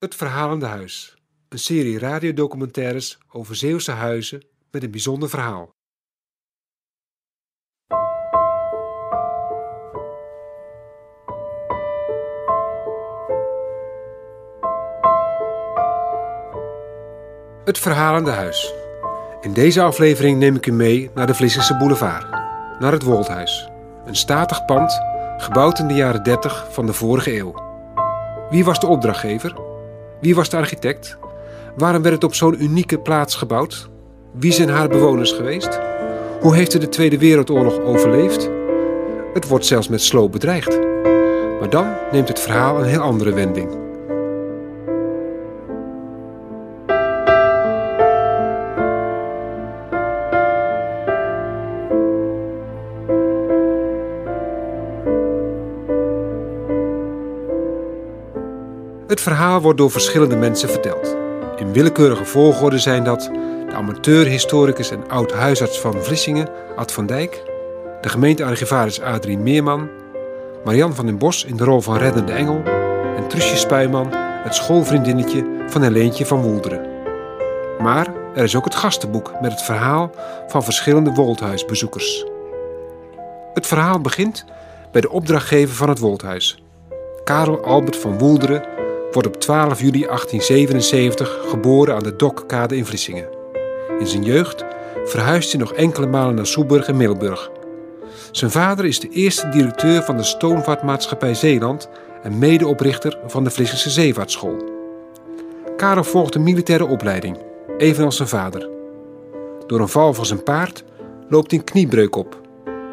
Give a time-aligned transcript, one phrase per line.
[0.00, 1.16] Het Verhalende Huis.
[1.48, 5.74] Een serie radiodocumentaires over Zeeuwse huizen met een bijzonder verhaal.
[17.64, 18.74] Het Verhalende Huis.
[19.40, 22.30] In deze aflevering neem ik u mee naar de Vlissingse boulevard,
[22.78, 23.68] naar het Woldhuis.
[24.04, 25.00] Een statig pand,
[25.36, 27.54] gebouwd in de jaren 30 van de vorige eeuw.
[28.50, 29.69] Wie was de opdrachtgever?
[30.20, 31.18] Wie was de architect?
[31.76, 33.88] Waarom werd het op zo'n unieke plaats gebouwd?
[34.32, 35.78] Wie zijn haar bewoners geweest?
[36.40, 38.50] Hoe heeft het de Tweede Wereldoorlog overleefd?
[39.34, 40.78] Het wordt zelfs met sloop bedreigd.
[41.60, 43.89] Maar dan neemt het verhaal een heel andere wending.
[59.20, 61.16] Het verhaal wordt door verschillende mensen verteld.
[61.56, 63.30] In willekeurige volgorde zijn dat
[63.68, 67.42] de amateurhistoricus en oud-huisarts van Vlissingen, Ad van Dijk,
[68.00, 69.88] de gemeentearchivaris Adrie Meerman,
[70.64, 72.62] Marian van den Bos in de rol van reddende engel
[73.16, 76.88] en Trusje Spuiman, het schoolvriendinnetje van Helentje van Woelderen.
[77.80, 80.10] Maar er is ook het gastenboek met het verhaal
[80.46, 82.26] van verschillende Woldhuisbezoekers.
[83.54, 84.44] Het verhaal begint
[84.92, 86.62] bij de opdrachtgever van het Woldhuis,
[87.24, 88.79] Karel Albert van Woelderen,
[89.12, 93.28] wordt op 12 juli 1877 geboren aan de Dokkade in Vlissingen.
[93.98, 94.64] In zijn jeugd
[95.04, 97.50] verhuist hij nog enkele malen naar Soeburg en Middelburg.
[98.30, 101.88] Zijn vader is de eerste directeur van de Stoomvaartmaatschappij Zeeland
[102.22, 104.56] en medeoprichter van de Vlissingse Zeevaartschool.
[105.76, 107.38] Karel volgt een militaire opleiding,
[107.78, 108.68] evenals zijn vader.
[109.66, 110.84] Door een val van zijn paard
[111.28, 112.40] loopt hij een kniebreuk op.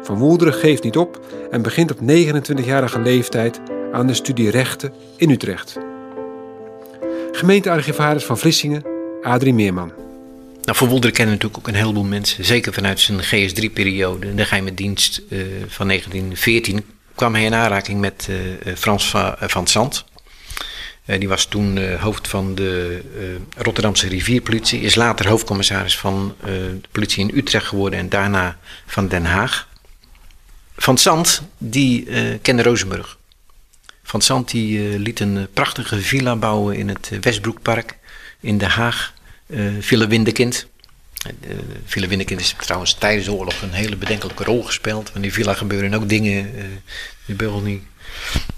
[0.02, 3.60] Van Woelderen geeft niet op en begint op 29-jarige leeftijd
[3.92, 5.87] aan de studie rechten in Utrecht.
[7.32, 8.84] Gemeentearchivaris van Vlissingen,
[9.22, 9.92] Adrie Meerman.
[10.62, 12.44] Nou, Woelderen kennen natuurlijk ook een heleboel mensen.
[12.44, 18.28] Zeker vanuit zijn GS3-periode, de geheime dienst uh, van 1914, kwam hij in aanraking met
[18.30, 18.36] uh,
[18.76, 20.04] Frans van, van Zand.
[21.06, 23.00] Uh, die was toen hoofd van de
[23.56, 24.80] Rotterdamse rivierpolitie.
[24.80, 29.68] Is later hoofdcommissaris van de politie in Utrecht geworden en daarna van Den Haag.
[30.76, 32.08] Van Zand, die
[32.42, 33.18] kende Rozenburg.
[34.08, 37.98] Van Sant die, uh, liet een prachtige villa bouwen in het Westbroekpark
[38.40, 39.12] in Den Haag.
[39.80, 40.66] Villa Windekind.
[41.26, 45.10] Uh, Villa Windekind is trouwens tijdens de oorlog een hele bedenkelijke rol gespeeld.
[45.10, 46.64] Van die villa gebeuren ook dingen uh,
[47.26, 47.82] die beugel niet.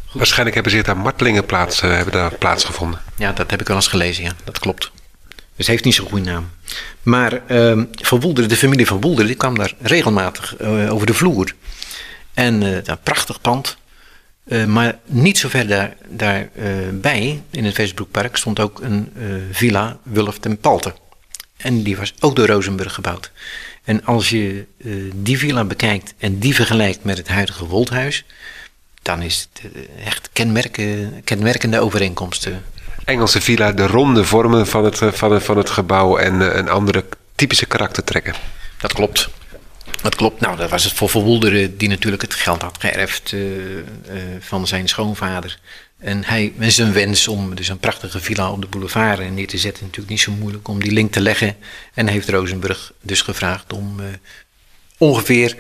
[0.07, 0.13] Goed.
[0.13, 3.01] Waarschijnlijk hebben zich daar martelingen plaats, hebben daar plaatsgevonden.
[3.17, 4.33] Ja, dat heb ik wel eens gelezen, ja.
[4.45, 4.91] Dat klopt.
[5.57, 6.51] Dus heeft niet zo'n goede naam.
[7.03, 11.55] Maar uh, van Woelderen, de familie van Woelderen, die kwam daar regelmatig over de vloer.
[12.35, 13.77] En een prachtig pand.
[14.45, 15.97] Uh, maar niet zo ver daarbij,
[17.01, 20.95] daar, uh, in het Westbroekpark, stond ook een uh, villa Wulf ten Palte.
[21.57, 23.31] En die was ook door Rozenburg gebouwd.
[23.85, 24.65] En als je
[25.15, 28.25] die villa bekijkt en die vergelijkt met het huidige Woldhuis,
[29.03, 29.73] dan is het
[30.05, 32.63] echt kenmerken, kenmerkende overeenkomsten.
[33.05, 37.05] Engelse villa, de ronde vormen van het, van het, van het gebouw en een andere
[37.35, 38.35] typische karaktertrekken.
[38.79, 39.29] Dat klopt.
[40.03, 40.41] Dat klopt.
[40.41, 43.83] Nou, dat was het voor Verwoelderen die natuurlijk het geld had geërfd uh, uh,
[44.41, 45.59] van zijn schoonvader.
[45.99, 49.59] En hij met zijn wens om dus een prachtige villa op de boulevard neer te
[49.59, 51.57] zetten, natuurlijk niet zo moeilijk om die link te leggen.
[51.95, 54.07] En heeft Rozenburg dus gevraagd om uh,
[54.99, 55.57] ongeveer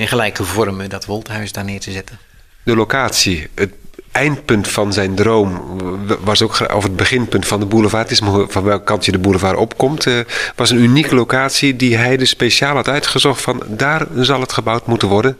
[0.00, 2.18] in gelijke vormen dat Wolthuis daar neer te zetten.
[2.62, 3.72] De locatie, het
[4.16, 5.78] eindpunt van zijn droom
[6.20, 8.18] was ook, of het beginpunt van de boulevard, is
[8.48, 10.20] van welke kant je de boulevard opkomt, uh,
[10.54, 14.86] was een unieke locatie die hij dus speciaal had uitgezocht van daar zal het gebouwd
[14.86, 15.38] moeten worden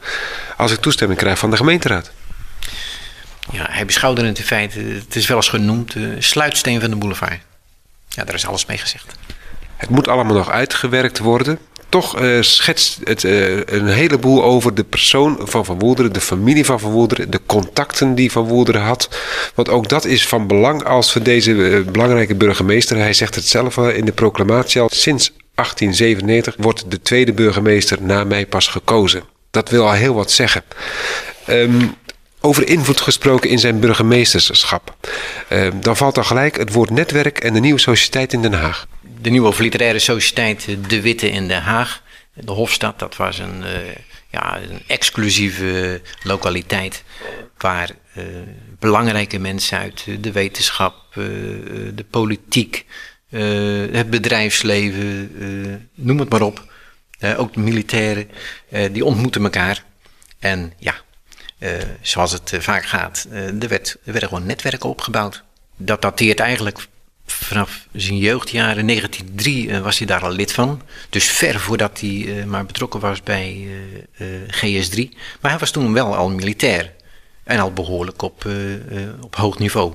[0.56, 2.10] als ik toestemming krijg van de gemeenteraad.
[3.50, 6.97] Ja, hij beschouwde het in feite, het is wel eens genoemd, de sluitsteen van de
[6.97, 7.41] boulevard.
[8.08, 9.14] Ja, daar is alles mee gezegd.
[9.76, 11.58] Het moet allemaal nog uitgewerkt worden
[11.88, 16.64] toch uh, schetst het uh, een heleboel over de persoon van Van Woerderen, de familie
[16.64, 19.08] van Van Woerderen, de contacten die Van Woerderen had.
[19.54, 22.96] Want ook dat is van belang als voor deze uh, belangrijke burgemeester.
[22.96, 24.88] Hij zegt het zelf in de proclamatie al.
[24.93, 29.22] Sinds 1897 wordt de tweede burgemeester na mij pas gekozen.
[29.50, 30.62] Dat wil al heel wat zeggen.
[31.49, 31.94] Um,
[32.40, 34.96] over invloed gesproken in zijn burgemeesterschap.
[35.49, 38.87] Uh, dan valt al gelijk het woord netwerk en de nieuwe sociëteit in Den Haag
[39.26, 42.02] de nieuwe literaire sociëteit De Witte in Den Haag.
[42.34, 43.94] De Hofstad, dat was een, uh,
[44.31, 47.05] ja, een exclusieve lokaliteit
[47.58, 48.25] waar uh,
[48.78, 51.25] belangrijke mensen uit de wetenschap, uh,
[51.94, 52.84] de politiek,
[53.90, 56.73] het bedrijfsleven, noem het maar op,
[57.37, 58.31] ook de militairen,
[58.93, 59.84] die ontmoeten elkaar.
[60.38, 60.94] En ja,
[62.00, 65.43] zoals het vaak gaat, er, werd, er werden gewoon netwerken opgebouwd.
[65.76, 66.78] dat dateert eigenlijk
[67.26, 68.87] vanaf zijn jeugdjaren.
[68.87, 70.82] 1903 was hij daar al lid van.
[71.11, 73.67] Dus ver voordat hij maar betrokken was bij
[74.46, 75.08] GS3.
[75.40, 76.93] Maar hij was toen wel al militair.
[77.44, 78.44] En al behoorlijk op,
[79.20, 79.94] op hoog niveau.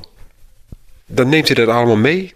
[1.05, 2.33] Dan neemt hij dat allemaal mee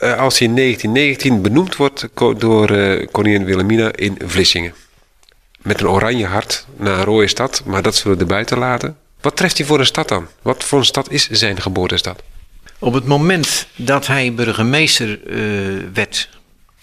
[0.00, 2.66] als hij in 1919 benoemd wordt door
[3.10, 4.74] koningin Wilhelmina in Vlissingen
[5.62, 8.96] met een oranje hart naar een rode stad, maar dat zullen we er buiten laten.
[9.20, 10.26] Wat treft hij voor een stad dan?
[10.42, 12.22] Wat voor een stad is zijn geboortestad?
[12.82, 16.28] Op het moment dat hij burgemeester uh, werd,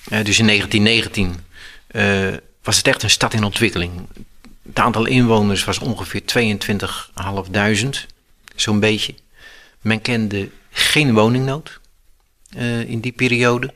[0.09, 1.35] uh, dus in 1919,
[1.91, 3.91] uh, eh, was het echt een stad in ontwikkeling.
[4.67, 8.05] Het aantal inwoners was ongeveer 22.500,
[8.55, 9.15] zo'n beetje.
[9.81, 11.79] Men kende geen woningnood
[12.85, 13.73] in die periode.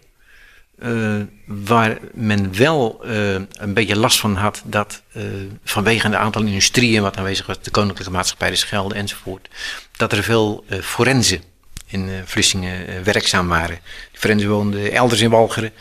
[1.46, 5.02] Waar men wel een beetje last van had dat
[5.64, 9.48] vanwege een aantal industrieën wat aanwezig was, de Koninklijke Maatschappij de Schelde enzovoort,
[9.98, 11.51] dat er veel forensen
[11.92, 13.80] in Vlissingen werkzaam waren.
[14.12, 15.72] Die forensen woonden elders in Walcheren.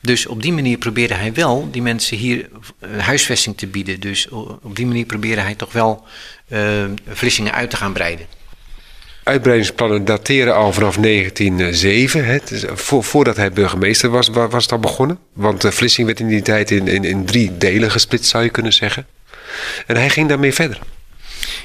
[0.00, 2.48] Dus op die manier probeerde hij wel die mensen hier
[2.98, 4.00] huisvesting te bieden.
[4.00, 4.28] Dus
[4.62, 6.04] op die manier probeerde hij toch wel
[7.08, 8.26] Vlissingen uit te gaan breiden
[9.26, 12.24] uitbreidingsplannen dateren al vanaf 1907.
[12.24, 12.38] Hè.
[13.02, 15.18] Voordat hij burgemeester was, was het al begonnen.
[15.32, 18.50] Want uh, Vlissing werd in die tijd in, in, in drie delen gesplitst, zou je
[18.50, 19.06] kunnen zeggen.
[19.86, 20.78] En hij ging daarmee verder.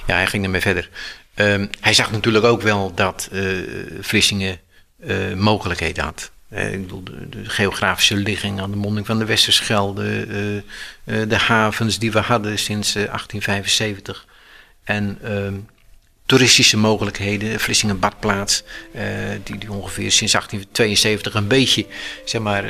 [0.08, 0.90] Ja, hij ging daarmee verder.
[1.36, 3.68] Um, hij zag natuurlijk ook wel dat uh,
[4.00, 4.60] Vlissingen
[5.06, 6.32] uh, mogelijkheden had.
[6.50, 10.64] ik bedoel, de, de, geografische ligging aan de monding van de Westerschelde,
[11.06, 14.26] de havens die we hadden sinds 1875.
[14.84, 15.56] En ehm,
[16.26, 17.60] toeristische mogelijkheden.
[17.60, 18.64] Vlissingen badplaats,
[19.44, 21.86] die, die ongeveer sinds 1872 een beetje,
[22.26, 22.66] zeg maar,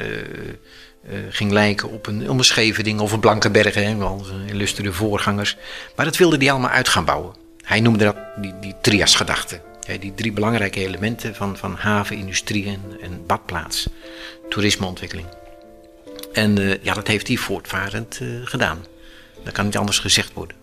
[1.30, 5.56] ging lijken op een, op een of een Blankenberg, hè, wel illustere voorgangers.
[5.96, 7.41] Maar dat wilde hij allemaal uit gaan bouwen.
[7.72, 9.60] Hij noemde dat die, die triasgedachte.
[10.00, 13.90] die drie belangrijke elementen van, van haven, industrie en, en badplaats,
[14.50, 15.28] toerismeontwikkeling.
[16.34, 18.86] En ja, dat heeft hij voortvarend gedaan.
[19.44, 20.56] Dat kan niet anders gezegd worden.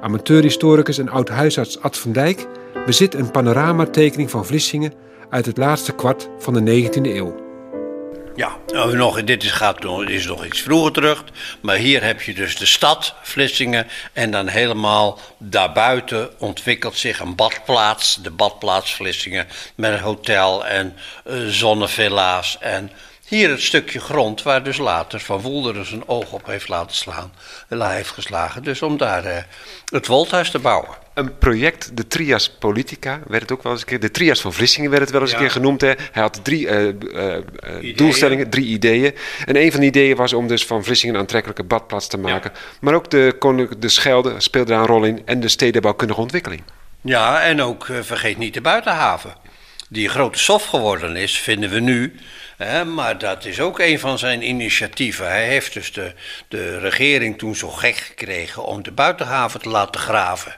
[0.00, 2.46] Amateurhistoricus en oud-huisarts Ad van Dijk
[2.86, 4.92] bezit een panoramatekening van Vlissingen
[5.30, 7.43] uit het laatste kwart van de 19e eeuw.
[8.36, 11.24] Ja, nou, nog, dit is, gaat, is nog iets vroeger terug.
[11.60, 13.86] Maar hier heb je dus de stad Vlissingen.
[14.12, 18.14] En dan helemaal daarbuiten ontwikkelt zich een badplaats.
[18.22, 19.46] De badplaats Vlissingen.
[19.74, 20.96] Met een hotel en
[21.26, 22.56] uh, zonnevilla's.
[22.60, 22.90] En
[23.26, 27.32] hier het stukje grond waar dus later Van Woelderen zijn oog op heeft laten slaan,
[27.68, 28.62] heeft geslagen.
[28.62, 29.36] Dus om daar uh,
[29.92, 31.03] het Wolthuis te bouwen.
[31.14, 34.00] Een project, de Trias Politica, werd het ook wel eens een keer.
[34.00, 35.80] De Trias van Vlissingen werd het wel eens een keer genoemd.
[35.80, 35.92] Hè.
[36.12, 39.14] Hij had drie uh, uh, doelstellingen, drie ideeën.
[39.44, 42.50] En een van die ideeën was om dus van Vlissingen een aantrekkelijke badplaats te maken.
[42.54, 42.60] Ja.
[42.80, 46.62] Maar ook de, de Schelde speelde daar een rol in en de stedenbouwkundige ontwikkeling.
[47.00, 49.34] Ja, en ook vergeet niet de buitenhaven.
[49.88, 52.14] Die grote soft geworden is, vinden we nu
[52.94, 55.28] maar dat is ook een van zijn initiatieven.
[55.28, 56.12] Hij heeft dus de,
[56.48, 60.56] de regering toen zo gek gekregen om de buitenhaven te laten graven.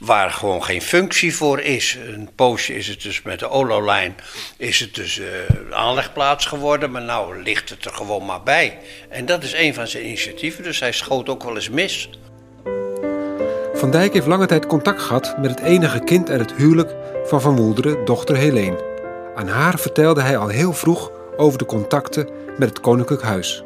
[0.00, 1.98] Waar gewoon geen functie voor is.
[2.06, 4.16] Een poosje is het dus met de Olo-lijn
[4.56, 5.26] is het dus uh,
[5.70, 6.90] aanlegplaats geworden.
[6.90, 8.78] Maar nou ligt het er gewoon maar bij.
[9.08, 10.62] En dat is een van zijn initiatieven.
[10.62, 12.10] Dus hij schoot ook wel eens mis.
[13.74, 16.94] Van Dijk heeft lange tijd contact gehad met het enige kind uit het huwelijk
[17.24, 18.84] van Van Woelderen, dochter Helene.
[19.34, 22.28] Aan haar vertelde hij al heel vroeg over de contacten
[22.58, 23.62] met het Koninklijk Huis.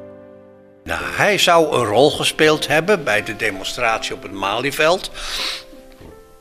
[0.85, 5.11] Nou, hij zou een rol gespeeld hebben bij de demonstratie op het Malieveld.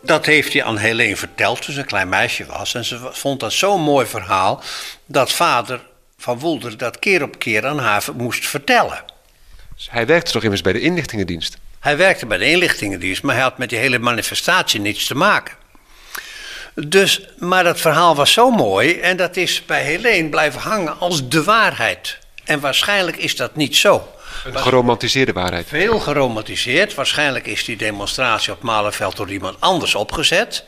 [0.04, 2.74] Dat heeft hij aan Helene verteld toen ze een klein meisje was.
[2.74, 4.64] En ze vond dat zo'n mooi verhaal
[5.06, 5.82] dat vader
[6.18, 9.04] van Woelder dat keer op keer aan haar moest vertellen.
[9.76, 11.58] Dus hij werkte toch immers bij de inlichtingendienst?
[11.80, 15.56] Hij werkte bij de inlichtingendienst, maar hij had met die hele manifestatie niets te maken.
[16.76, 21.30] Dus, maar dat verhaal was zo mooi en dat is bij Helene blijven hangen als
[21.30, 22.18] de waarheid.
[22.44, 24.13] En waarschijnlijk is dat niet zo.
[24.46, 25.68] Een geromantiseerde waarheid.
[25.68, 26.94] Veel geromantiseerd.
[26.94, 30.64] Waarschijnlijk is die demonstratie op Malenveld door iemand anders opgezet.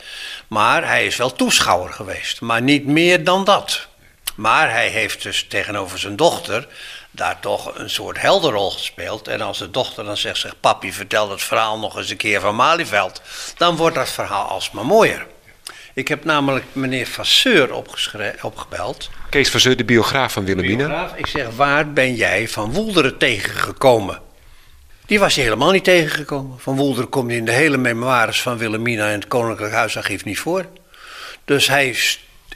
[0.48, 2.41] Maar hij is wel toeschouwer geweest.
[2.41, 3.88] Maar niet meer dan dat.
[4.36, 6.67] Maar hij heeft dus tegenover zijn dochter
[7.12, 9.27] daar toch een soort helderrol gespeeld.
[9.27, 12.39] En als de dochter dan zegt, zegt papi vertel het verhaal nog eens een keer
[12.41, 13.22] van Malieveld.
[13.57, 15.27] Dan wordt dat verhaal alsmaar mooier.
[15.96, 17.74] Ik heb namelijk meneer Vasseur
[18.42, 19.10] opgebeld.
[19.30, 21.14] Kees Vasseur, de biograaf van Wilhelmina.
[21.16, 24.22] Ik zeg, waar ben jij Van Woelderen tegengekomen?
[25.06, 26.60] Die was je helemaal niet tegengekomen.
[26.60, 30.66] Van Woelderen komt in de hele memoires van Wilhelmina en het Koninklijk Huisarchief niet voor.
[31.46, 31.96] Dus hij,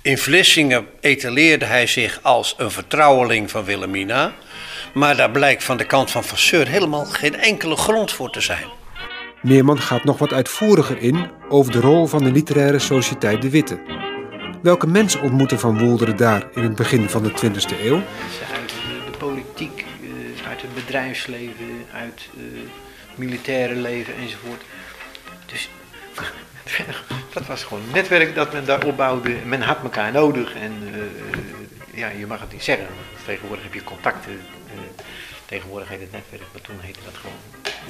[0.01, 4.33] in Vlissingen etaleerde hij zich als een vertrouweling van Wilhelmina.
[4.93, 8.78] Maar daar blijkt van de kant van Vasseur helemaal geen enkele grond voor te zijn.
[9.41, 13.79] Meerman gaat nog wat uitvoeriger in over de rol van de literaire sociëteit De Witte.
[14.61, 18.01] Welke mensen ontmoeten Van Woelderen daar in het begin van de 20e eeuw?
[18.53, 18.69] Uit
[19.11, 22.69] de politiek, eh, uit het bedrijfsleven, uit het eh,
[23.15, 24.61] militaire leven enzovoort.
[25.45, 25.69] Dus
[27.33, 29.35] dat was gewoon een netwerk dat men daar opbouwde.
[29.45, 30.73] Men had elkaar nodig en
[31.93, 32.87] ja, je mag het niet zeggen.
[33.25, 34.39] Tegenwoordig heb je contacten.
[35.45, 37.37] tegenwoordig heet het netwerk, maar toen heette dat gewoon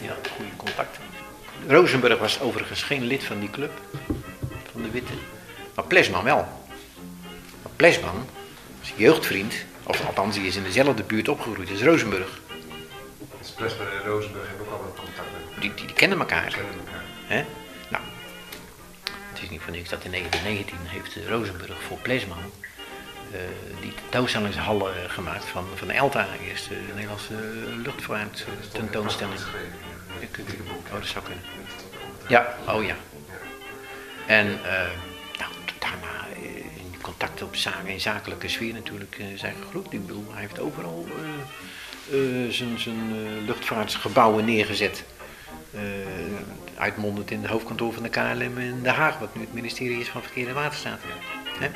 [0.02, 1.29] ja, goede contacten.
[1.68, 3.72] Rozenburg was overigens geen lid van die club,
[4.72, 5.14] van de Witte.
[5.76, 6.48] Maar Plesman wel.
[7.64, 8.28] Maar Plesman
[8.82, 12.40] is jeugdvriend, of althans die is in dezelfde buurt opgegroeid als Rozenburg.
[13.40, 16.52] Dus Plesman en Rozenburg hebben ook allemaal contact met Die, die, kennen elkaar.
[16.52, 17.46] Kennen elkaar.
[17.90, 18.04] Nou,
[19.30, 23.40] het is niet voor niks dat in 1919 heeft Rozenburg voor Plesman uh,
[23.82, 27.34] die tentoonstellingshal uh, gemaakt van, van de ELTA, eerst de Nederlandse
[30.22, 30.86] luchtvaart tentoonstelling.
[30.88, 31.44] Oh, dat zou kunnen.
[32.28, 32.96] Ja, oh ja.
[34.28, 34.54] En uh,
[35.40, 36.26] nou, daarna
[36.76, 39.94] in contact op zaken, in zakelijke sfeer natuurlijk zijn gegroeid.
[39.94, 41.08] Ik bedoel, hij heeft overal
[42.50, 42.78] zijn,
[43.46, 45.04] luchtvaartgebouwen neergezet.
[46.78, 50.10] uitmondend in het hoofdkantoor van de KLM in Den Haag, wat nu het ministerie is
[50.10, 51.00] van Verkeer en Waterstaat.
[51.60, 51.70] Hè?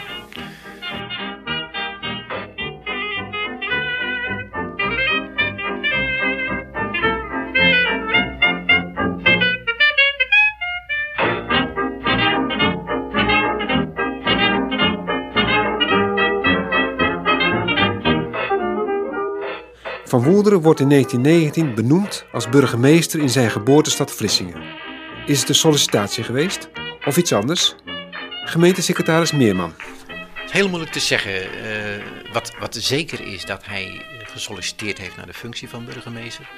[20.14, 24.64] Van Woelderen wordt in 1919 benoemd als burgemeester in zijn geboortestad Vlissingen.
[25.26, 26.70] Is het een sollicitatie geweest
[27.06, 27.76] of iets anders?
[28.46, 29.74] Gemeentesecretaris Meerman.
[30.50, 31.34] Heel moeilijk te zeggen.
[31.34, 36.50] Uh, wat, wat zeker is dat hij eh, gesolliciteerd heeft naar de functie van burgemeester.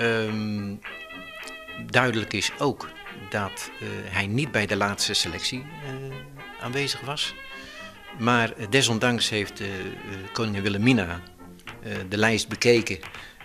[0.00, 0.80] Um,
[1.90, 2.88] duidelijk is ook
[3.30, 6.16] dat uh, hij niet bij de laatste selectie uh,
[6.60, 7.34] aanwezig was.
[8.18, 9.62] Maar desondanks heeft
[10.32, 11.37] koningin Wilhelmina eh,
[12.08, 12.98] de lijst bekeken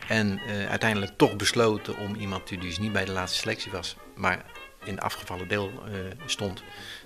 [0.07, 3.95] en eh, uiteindelijk toch besloten om iemand die dus niet bij de laatste selectie was,
[4.15, 4.45] maar
[4.83, 5.93] in het afgevallen deel eh,
[6.25, 6.63] stond,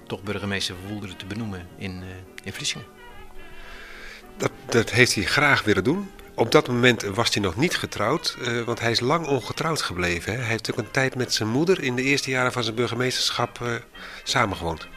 [0.07, 2.03] toch burgemeester Verwoelderen te benoemen in,
[2.43, 2.87] in Vlissingen.
[4.37, 6.11] Dat, dat heeft hij graag willen doen.
[6.33, 10.31] Op dat moment was hij nog niet getrouwd, want hij is lang ongetrouwd gebleven.
[10.31, 10.39] Hè?
[10.39, 13.59] Hij heeft ook een tijd met zijn moeder in de eerste jaren van zijn burgemeesterschap
[13.63, 13.75] uh,
[14.23, 14.87] samengewoond.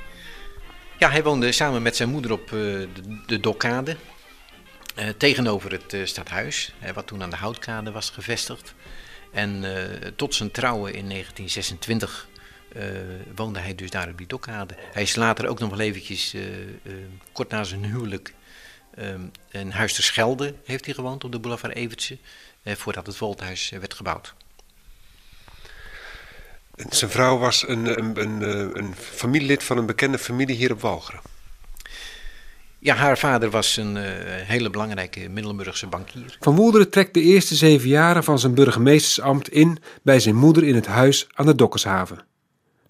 [0.98, 2.88] Ja, hij woonde samen met zijn moeder op de,
[3.26, 3.96] de Dokkade.
[4.96, 8.74] Uh, tegenover het uh, stadhuis, wat toen aan de Houtkade was gevestigd.
[9.32, 9.64] En
[10.16, 12.28] tot zijn trouwen in 1926
[13.34, 14.74] woonde hij dus daar op die dokkade.
[14.92, 16.34] Hij is later ook nog wel eventjes,
[17.32, 18.34] kort na zijn huwelijk,
[19.50, 22.18] in Huis ter Schelde heeft hij gewoond op de boulevard Evertse,
[22.64, 24.34] voordat het Volthuis werd gebouwd.
[26.88, 31.29] Zijn vrouw was een, een, een, een familielid van een bekende familie hier op Walcheren.
[32.82, 36.36] Ja, haar vader was een uh, hele belangrijke Middelburgse bankier.
[36.40, 40.74] Van Woelderen trekt de eerste zeven jaren van zijn burgemeestersambt in bij zijn moeder in
[40.74, 42.24] het huis aan de Dokkershaven.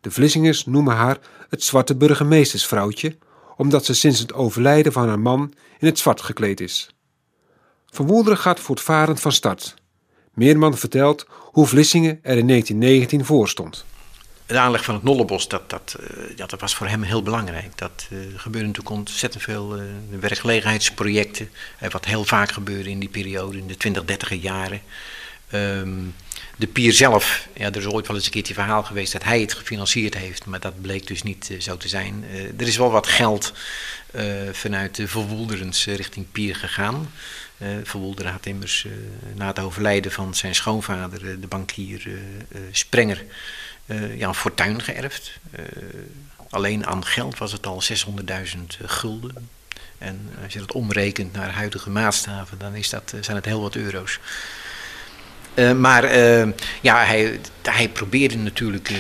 [0.01, 1.19] De Vlissingers noemen haar
[1.49, 3.17] het zwarte burgemeestersvrouwtje,
[3.57, 6.95] omdat ze sinds het overlijden van haar man in het zwart gekleed is.
[7.87, 9.75] Van Woelderen gaat voortvarend van start.
[10.35, 13.85] Meerman vertelt hoe Vlissingen er in 1919 voor stond
[14.51, 17.79] de aanleg van het Nollebos, dat, dat, uh, ja, dat was voor hem heel belangrijk.
[17.79, 19.83] Dat uh, gebeurde natuurlijk ontzettend veel uh,
[20.21, 21.51] werkgelegenheidsprojecten.
[21.91, 24.81] wat heel vaak gebeurde in die periode, in de 20, 30 jaren.
[25.55, 26.15] Um,
[26.57, 29.41] de pier zelf, ja, er is ooit wel eens een keertje verhaal geweest dat hij
[29.41, 32.25] het gefinancierd heeft, maar dat bleek dus niet zo te zijn.
[32.59, 33.53] er is wel wat geld
[34.53, 37.13] vanuit de Verwoelderens richting pier gegaan.
[37.59, 38.87] Uh, Verwoelderen had immers
[39.35, 42.09] na het overlijden van zijn schoonvader, de bankier
[42.71, 43.25] Sprenger,
[43.91, 45.39] uh, ja, een fortuin geërfd.
[45.59, 45.65] Uh,
[46.51, 48.45] alleen aan geld was het al 600.000 eh,
[48.85, 49.49] gulden.
[49.99, 53.75] En als je dat omrekent naar huidige maatstaven, dan is dat, zijn het heel wat
[53.75, 54.19] euro's.
[55.77, 56.17] Maar
[56.81, 58.91] ja, hij, hij probeerde natuurlijk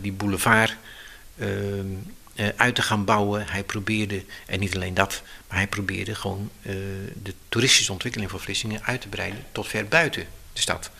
[0.00, 0.76] die boulevard
[2.56, 3.46] uit te gaan bouwen.
[3.46, 6.50] Hij probeerde, en niet alleen dat, maar hij probeerde gewoon
[7.22, 10.90] de toeristische ontwikkeling van Vlissingen uit te breiden tot ver buiten de stad.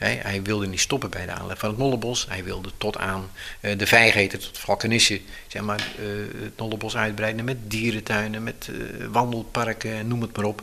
[0.00, 2.26] Hij, wilde niet stoppen bij de aanleg van het Nollebos.
[2.28, 3.30] Hij wilde tot aan
[3.60, 9.06] uh, de Vijgeten, tot Valkenisse, zeg maar, uh, het Nollebos uitbreiden met dierentuinen, met uh,
[9.10, 10.62] wandelparken, noem het maar op.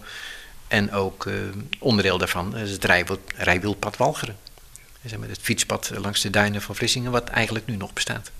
[0.67, 1.29] En ook
[1.79, 2.85] onderdeel daarvan is het
[3.35, 4.35] rijwildpad Walcheren.
[5.05, 8.31] Zeg maar, het fietspad langs de duinen van Vlissingen, wat eigenlijk nu nog bestaat.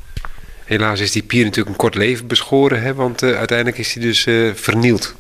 [0.63, 4.21] Helaas is die pier natuurlijk een kort leven beschoren, hè, want uiteindelijk is hij dus
[4.61, 5.15] vernield.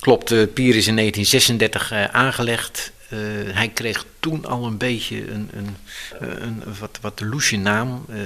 [0.00, 2.92] Klopt, de pier is in 1936 aangelegd.
[3.14, 5.76] Eh, hij kreeg toen al een beetje een, een,
[6.42, 8.04] een, wat, wat loesje naam.
[8.10, 8.16] Uh,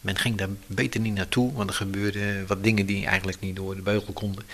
[0.00, 3.74] men ging daar beter niet naartoe, want er gebeurden wat dingen die eigenlijk niet door
[3.74, 4.44] de beugel konden.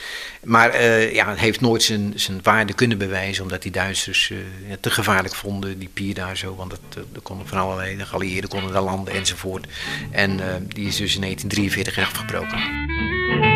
[0.42, 4.32] Maar uh, ja, het heeft nooit zijn, zijn waarde kunnen bewijzen, omdat die Duitsers
[4.68, 6.54] ja, te gevaarlijk vonden, die pier daar zo.
[6.54, 9.66] Want dat, dat konden van allerlei, de geallieerden konden daar landen enzovoort.
[10.10, 10.36] En
[10.68, 13.51] die is dus in 1943 afgebroken.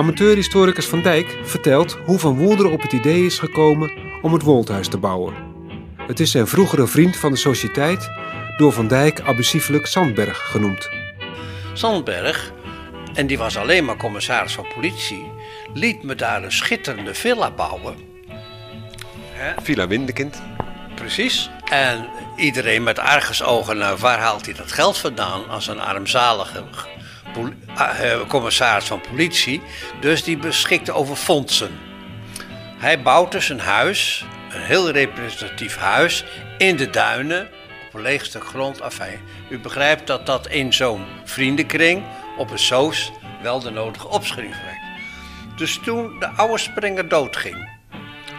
[0.00, 3.92] Amateurhistoricus Van Dijk vertelt hoe Van Woelderen op het idee is gekomen
[4.22, 5.34] om het Wolthuis te bouwen.
[5.96, 8.08] Het is zijn vroegere vriend van de sociëteit,
[8.56, 10.88] door Van Dijk abusieflijk Sandberg genoemd.
[11.72, 12.52] Sandberg,
[13.14, 15.30] en die was alleen maar commissaris van politie,
[15.74, 17.96] liet me daar een schitterende villa bouwen.
[19.62, 20.42] Villa Windekind.
[20.94, 21.50] Precies.
[21.70, 26.64] En iedereen met argusogen naar waar haalt hij dat geld vandaan als een armzalige
[28.28, 29.62] commissaris van politie,
[30.00, 31.78] dus die beschikte over fondsen.
[32.78, 36.24] Hij bouwt dus een huis, een heel representatief huis,
[36.58, 37.48] in de duinen,
[37.86, 38.80] op een leeg stuk grond.
[39.48, 42.02] U begrijpt dat dat in zo'n vriendenkring
[42.36, 44.78] op een soos wel de nodige opschrift werd.
[45.56, 47.68] Dus toen de oude springer doodging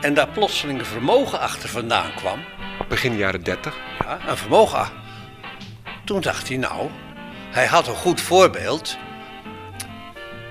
[0.02, 2.40] en daar plotseling een vermogen achter vandaan kwam.
[2.88, 3.78] Begin jaren 30?
[4.00, 4.88] Ja, een vermogen.
[6.06, 6.90] Toen dacht hij, nou,
[7.52, 8.98] hij had een goed voorbeeld.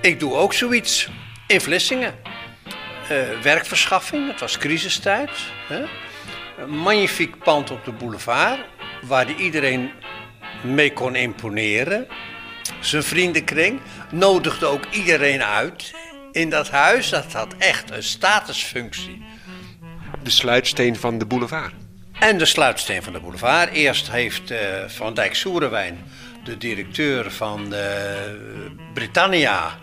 [0.00, 1.08] Ik doe ook zoiets
[1.46, 2.14] in Vlissingen.
[3.12, 5.30] Uh, werkverschaffing, het was crisistijd.
[5.68, 5.84] Hè?
[6.62, 8.60] Een magnifiek pand op de boulevard,
[9.02, 9.90] waar iedereen
[10.62, 12.06] mee kon imponeren.
[12.80, 13.80] Zijn vriendenkring
[14.10, 15.94] nodigde ook iedereen uit
[16.32, 17.08] in dat huis.
[17.08, 19.24] Dat had echt een statusfunctie.
[20.22, 21.72] De sluitsteen van de boulevard.
[22.18, 23.72] En de sluitsteen van de boulevard.
[23.72, 25.98] Eerst heeft uh, Van Dijk Soerenwijn
[26.44, 27.74] de directeur van
[28.94, 29.78] Britannia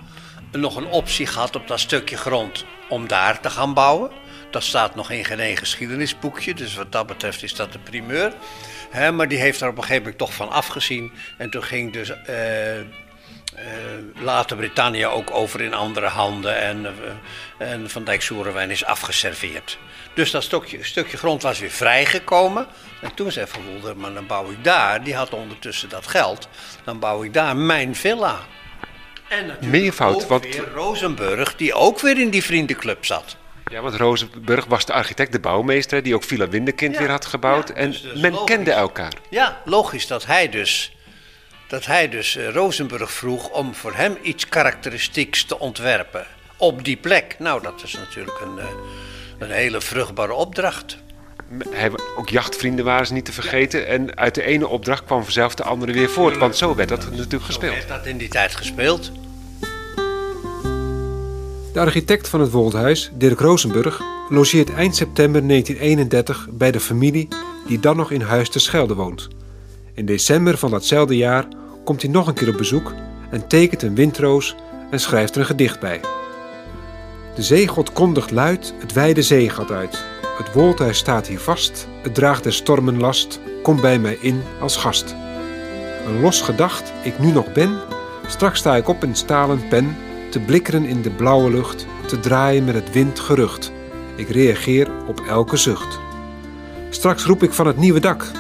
[0.52, 4.12] nog een optie gehad op dat stukje grond om daar te gaan bouwen.
[4.52, 8.34] Dat staat nog in geen geschiedenisboekje, dus wat dat betreft is dat de primeur.
[9.14, 11.12] maar die heeft er op een gegeven moment toch van afgezien.
[11.38, 12.16] En toen ging dus uh,
[14.16, 16.58] later Britannia ook over in andere handen.
[16.58, 19.78] En, uh, en Van Dijk Soerenwijn is afgeserveerd.
[20.14, 22.68] Dus dat stukje, stukje grond was weer vrijgekomen.
[23.02, 26.48] En toen zei Van Wolder, maar dan bouw ik daar, die had ondertussen dat geld,
[26.84, 28.40] dan bouw ik daar mijn villa.
[29.28, 30.44] En natuurlijk Meervoud, ook want...
[30.44, 33.36] weer Rosenburg, die ook weer in die vriendenclub zat.
[33.72, 37.70] Ja, want Rosenburg was de architect, de bouwmeester, die ook Villa Windekind weer had gebouwd.
[37.70, 39.14] en dus, dus men kende elkaar.
[39.30, 40.97] Ja, logisch dat hij dus,
[41.68, 46.26] dat hij dus uh, Rosenburg vroeg om voor hem iets karakteristieks te ontwerpen.
[46.58, 47.36] Op die plek.
[47.40, 48.66] Nou, dat is natuurlijk een, uh,
[49.38, 50.98] een hele vruchtbare opdracht
[51.70, 53.88] hij, ook jachtvrienden waren ze niet te vergeten.
[53.88, 56.38] En uit de ene opdracht kwam vanzelf de andere weer voort.
[56.38, 57.74] Want zo werd dat natuurlijk gespeeld.
[57.74, 59.12] Zo werd dat in die tijd gespeeld.
[61.74, 67.28] De architect van het Woldhuis, Dirk Rosenburg, logeert eind september 1931 bij de familie
[67.68, 69.28] die dan nog in Huis te Schelde woont.
[69.98, 71.48] In december van datzelfde jaar
[71.84, 72.94] komt hij nog een keer op bezoek
[73.30, 74.56] en tekent een windroos
[74.92, 76.00] en schrijft er een gedicht bij.
[77.36, 80.06] De zeegod kondigt luid het wijde zeegat uit
[80.38, 84.76] het woldhuis staat hier vast, het draagt de stormen last, kom bij mij in als
[84.76, 85.16] gast.
[86.06, 87.80] Een los gedacht ik nu nog ben,
[88.28, 89.96] straks sta ik op in stalen pen,
[90.30, 93.72] te blikkeren in de blauwe lucht, te draaien met het wind gerucht.
[94.16, 96.00] Ik reageer op elke zucht.
[96.90, 98.32] Straks roep ik van het nieuwe dak,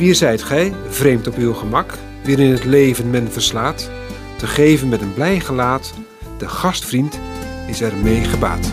[0.00, 3.90] wie zijt gij, vreemd op uw gemak, weer in het leven men verslaat,
[4.36, 5.94] te geven met een blij gelaat,
[6.38, 7.18] de gastvriend
[7.66, 8.72] is er mee gebaat.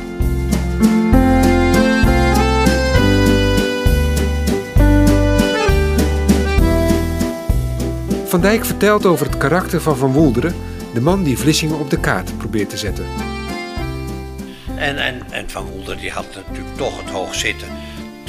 [8.25, 10.55] Van Dijk vertelt over het karakter van Van Woelderen,
[10.93, 13.05] de man die Vlissingen op de kaart probeert te zetten.
[14.75, 17.67] En, en, en Van Woelderen die had natuurlijk toch het hoog zitten.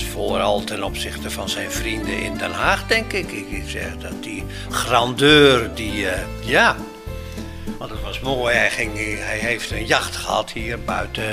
[0.04, 3.30] Vooral ten opzichte van zijn vrienden in Den Haag, denk ik.
[3.30, 6.76] Ik zeg dat die grandeur, die, uh, ja.
[7.78, 11.24] Want het was mooi, hij, ging, hij heeft een jacht gehad hier buiten,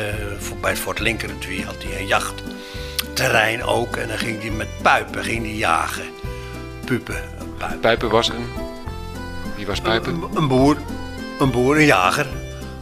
[0.61, 1.33] bij het Fort Lincoln
[1.65, 3.95] had hij een jachtterrein ook.
[3.95, 6.05] En dan ging hij met puipen ging hij jagen.
[6.85, 7.23] Pupen,
[7.81, 8.09] Pijpen.
[8.09, 8.45] was een...
[9.55, 10.23] Wie was Pijpen?
[10.33, 10.77] Een, boer.
[11.39, 12.27] Een boer, een jager.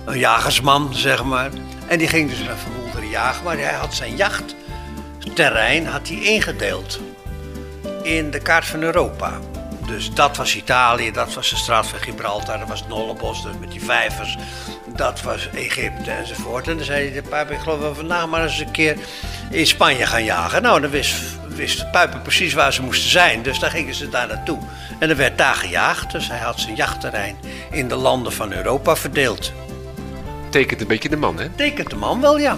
[0.06, 1.50] Een jagersman, zeg maar.
[1.88, 3.44] En die ging dus met verwoelderen jagen.
[3.44, 4.16] Maar hij had zijn
[5.24, 7.00] jachtterrein had hij ingedeeld.
[8.04, 9.40] In de kaart van Europa.
[9.86, 13.72] Dus dat was Italië, dat was de straat van Gibraltar, dat was Nollebos, dus met
[13.72, 14.38] die vijvers.
[14.96, 16.68] Dat was Egypte enzovoort.
[16.68, 18.98] En dan zei hij de Pijpen, ik geloof wel vandaag maar eens een keer
[19.50, 20.62] in Spanje gaan jagen.
[20.62, 21.14] Nou, dan wist
[21.56, 24.60] wisten Puipen precies waar ze moesten zijn, dus daar gingen ze daar naartoe.
[25.00, 27.36] En er werd daar gejaagd, dus hij had zijn jachtterrein
[27.72, 29.52] in de landen van Europa verdeeld.
[30.50, 31.50] tekent een beetje de man, hè?
[31.50, 32.58] Tekent de man wel, ja.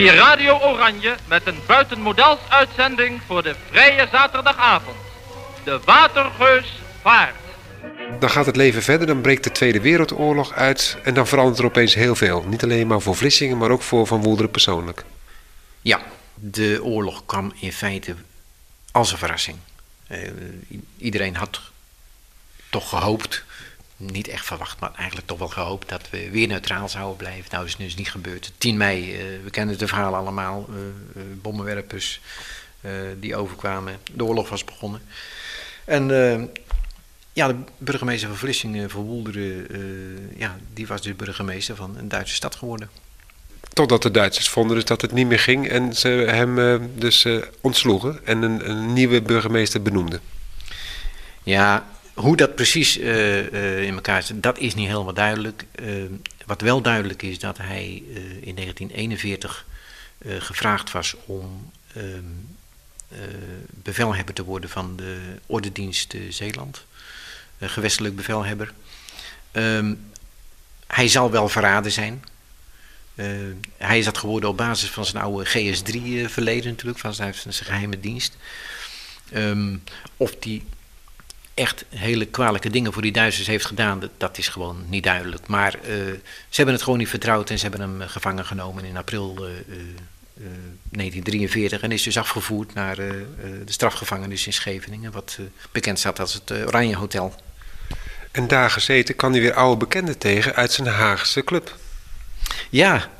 [0.00, 4.96] Via Radio Oranje met een buitenmodels uitzending voor de vrije zaterdagavond.
[5.64, 7.34] De Watergeus vaart.
[8.20, 11.64] Dan gaat het leven verder, dan breekt de Tweede Wereldoorlog uit en dan verandert er
[11.64, 12.44] opeens heel veel.
[12.46, 15.04] Niet alleen maar voor Vlissingen, maar ook voor Van Woelderen persoonlijk.
[15.82, 16.00] Ja,
[16.34, 18.14] de oorlog kwam in feite
[18.92, 19.56] als een verrassing.
[20.08, 20.18] Uh,
[20.98, 21.60] iedereen had
[22.70, 23.44] toch gehoopt,
[24.00, 27.50] niet echt verwacht, maar eigenlijk toch wel gehoopt dat we weer neutraal zouden blijven.
[27.50, 28.52] Nou is het dus niet gebeurd.
[28.58, 32.20] 10 mei, uh, we kennen de verhalen allemaal, uh, bommenwerpers
[33.20, 35.02] die overkwamen, de oorlog was begonnen.
[35.84, 36.08] En
[37.32, 39.66] ja, de burgemeester van Vlissingen, Van Woelderen,
[40.36, 42.90] ja, die was dus burgemeester van een Duitse stad geworden.
[43.72, 47.26] Totdat de Duitsers vonden dus dat het niet meer ging en ze hem dus
[47.60, 50.20] ontsloegen en een, een, nieuwe burgemeester benoemden.
[51.42, 51.86] Ja,
[52.20, 55.64] hoe dat precies uh, in elkaar zit, dat is niet helemaal duidelijk.
[56.46, 58.02] wat wel duidelijk is, dat hij
[58.40, 59.66] in 1941
[60.38, 62.24] gevraagd was om ehm,
[63.70, 66.84] bevelhebber te worden van de Ordedienst Zeeland,
[67.60, 68.72] gewestelijk bevelhebber.
[69.52, 69.94] Ehm,
[70.86, 72.24] hij zal wel verraden zijn.
[73.76, 78.00] Hij is dat geworden op basis van zijn oude GS3-verleden uh, natuurlijk, van zijn, geheime
[78.00, 78.36] dienst.
[79.34, 79.82] Um,
[80.16, 80.64] of die
[81.60, 85.46] echt hele kwalijke dingen voor die Duitsers heeft gedaan, dat, dat is gewoon niet duidelijk.
[85.46, 85.88] Maar uh,
[86.48, 89.34] ze hebben het gewoon niet vertrouwd en ze hebben hem gevangen genomen in april
[90.34, 95.38] 1943 en is dus afgevoerd naar de strafgevangenis in Scheveningen, wat
[95.72, 97.34] bekend staat als het Oranje Hotel.
[98.30, 101.76] En daar gezeten kan hij weer oude bekenden tegen uit zijn Haagse club.
[102.70, 103.10] Ja,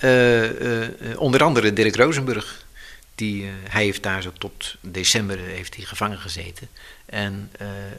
[1.17, 2.69] onder andere Dirk Rosenburg.
[3.15, 6.69] Die, hij heeft daar zo tot december heeft hij gevangen gezeten.
[7.11, 7.51] En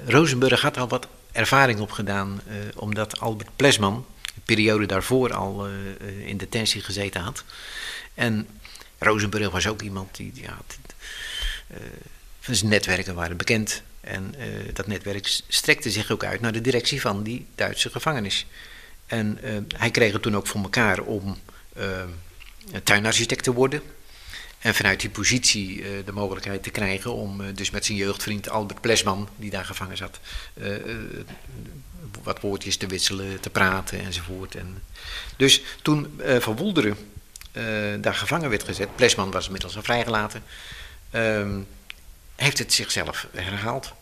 [0.06, 2.42] Rosenburg had al wat ervaring opgedaan,
[2.76, 5.68] omdat Albert Plesman, de periode daarvoor al
[6.26, 7.44] in detentie gezeten had.
[8.14, 8.48] En
[9.00, 10.58] Rosenburg was ook iemand die, ja,
[12.40, 13.82] zijn netwerken waren bekend.
[14.02, 14.36] En
[14.74, 18.46] dat netwerk strekte zich ook uit naar de directie van die Duitse gevangenis.
[19.12, 21.38] En uh, hij kreeg het toen ook voor elkaar om
[21.78, 22.04] uh,
[22.84, 23.82] tuinarchitect te worden.
[24.62, 28.82] En vanuit die positie uh, de mogelijkheid te krijgen om dus met zijn jeugdvriend Albert
[28.82, 30.20] Plesman, die daar gevangen zat,
[32.24, 34.56] wat woordjes te wisselen, te praten enzovoort.
[34.56, 34.84] En
[35.38, 36.98] dus toen Van Woelderen
[38.02, 40.44] daar gevangen werd gezet, Plesman was inmiddels al vrijgelaten,
[41.12, 41.60] ehm,
[42.36, 43.94] heeft het zichzelf herhaald.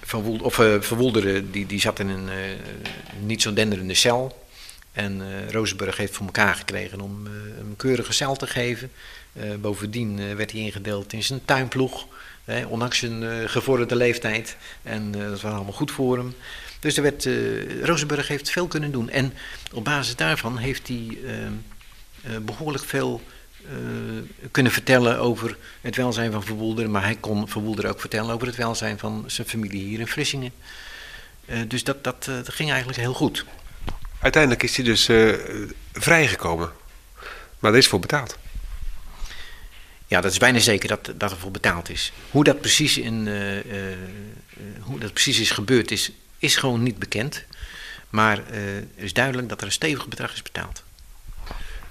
[0.00, 2.30] Van, of, uh, Verwoelderen die, die zat in een
[3.20, 4.43] niet zo denderende cel.
[4.94, 7.26] En uh, heeft voor elkaar gekregen om
[7.58, 8.90] een keurige cel te geven.
[9.60, 12.06] bovendien werd hij ingedeeld in zijn tuinploeg.
[12.68, 14.56] ondanks zijn gevorderde leeftijd.
[14.82, 16.34] En dat was allemaal goed voor hem.
[16.80, 17.24] Dus er werd,
[18.28, 19.10] heeft veel kunnen doen.
[19.10, 19.32] En
[19.72, 21.18] op basis daarvan heeft hij
[22.42, 23.20] behoorlijk veel
[24.50, 26.90] kunnen vertellen over het welzijn van Verwoelder.
[26.90, 30.52] Maar hij kon Verwoelder ook vertellen over het welzijn van zijn familie hier in Vlissingen.
[31.66, 33.44] Dus dat, dat, dat, ging eigenlijk heel goed.
[34.24, 35.04] Uiteindelijk is hij dus
[35.92, 36.72] vrijgekomen.
[37.58, 38.38] Maar er is voor betaald.
[40.06, 42.12] Ja, dat is bijna zeker dat, dat er voor betaald is.
[42.30, 43.28] Hoe dat precies, in,
[44.80, 47.44] hoe dat precies is gebeurd is, is gewoon niet bekend.
[48.10, 50.82] Maar het is duidelijk dat er een stevig bedrag is betaald.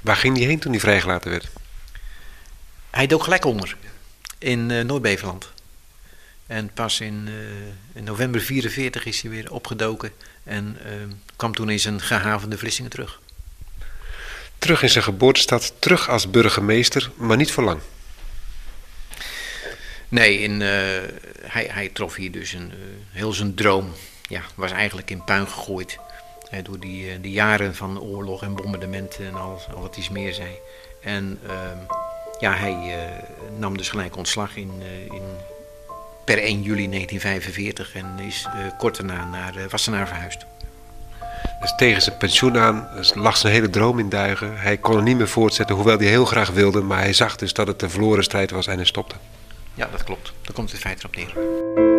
[0.01, 1.49] Waar ging hij heen toen hij vrijgelaten werd?
[2.89, 3.75] Hij dook gelijk onder
[4.37, 5.51] in uh, Noord-Beveland.
[6.47, 7.33] En pas in, uh,
[7.93, 10.11] in november 44 is hij weer opgedoken
[10.43, 10.91] en uh,
[11.35, 13.21] kwam toen in zijn gehavende Vlissingen terug.
[14.57, 17.81] Terug in zijn geboortestad, terug als burgemeester, maar niet voor lang.
[20.09, 22.71] Nee, in, hij, hij trof hier dus een,
[23.11, 23.93] heel zijn droom.
[24.29, 25.97] Ja, was eigenlijk in puin gegooid.
[26.63, 30.55] door die, die jaren van oorlog en bombardementen en al, al wat iets meer zei.
[31.01, 31.77] En ehm,
[32.39, 32.97] ja, hij
[33.57, 34.71] nam dus gelijk ontslag in,
[35.11, 35.23] in,
[36.23, 40.45] per 1 juli 1945 en is uh, kort daarna naar Wassenaar verhuisd.
[41.61, 44.57] Dus tegen zijn pensioen aan lag zijn hele droom in duigen.
[44.57, 46.81] Hij kon er niet meer voortzetten, hoewel hij heel graag wilde.
[46.81, 49.15] Maar hij zag dus dat het een verloren strijd was en hij stopte.
[49.73, 50.33] Ja, dat klopt.
[50.41, 51.92] Daar komt het feit erop neer.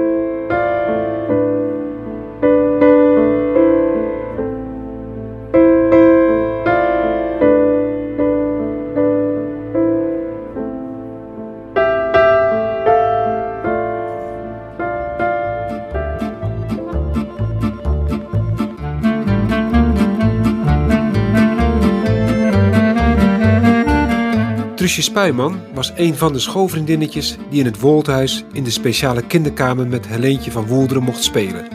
[24.95, 29.87] Truusje Spuiman was een van de schoolvriendinnetjes die in het Woldhuis in de speciale kinderkamer
[29.87, 31.69] met Helentje van Woelderen mocht spelen.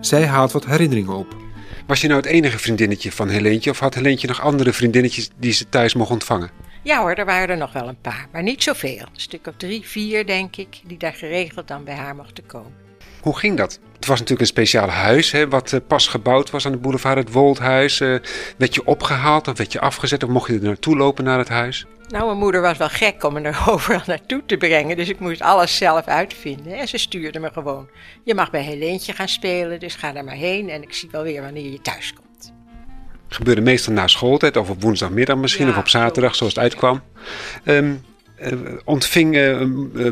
[0.00, 1.36] Zij haalt wat herinneringen op.
[1.86, 5.52] Was je nou het enige vriendinnetje van Helentje of had Helentje nog andere vriendinnetjes die
[5.52, 6.50] ze thuis mocht ontvangen?
[6.82, 9.00] Ja hoor, er waren er nog wel een paar, maar niet zoveel.
[9.00, 12.72] Een stuk of drie, vier denk ik, die daar geregeld dan bij haar mochten komen.
[13.20, 13.80] Hoe ging dat?
[14.08, 17.16] Het was natuurlijk een speciaal huis, hè, wat uh, pas gebouwd was aan de boulevard,
[17.16, 18.00] het Woldhuis.
[18.00, 18.18] Uh,
[18.56, 21.48] werd je opgehaald of werd je afgezet of mocht je er naartoe lopen naar het
[21.48, 21.86] huis?
[22.08, 25.20] Nou, mijn moeder was wel gek om me er overal naartoe te brengen, dus ik
[25.20, 26.78] moest alles zelf uitvinden.
[26.78, 27.88] En ze stuurde me gewoon.
[28.24, 31.22] Je mag bij Helentje gaan spelen, dus ga daar maar heen en ik zie wel
[31.22, 32.52] weer wanneer je thuis komt.
[33.28, 37.02] Gebeurde meestal na schooltijd of op woensdagmiddag misschien ja, of op zaterdag, zoals het uitkwam.
[37.64, 38.04] Um,
[38.42, 38.52] uh,
[38.84, 39.60] ontving uh,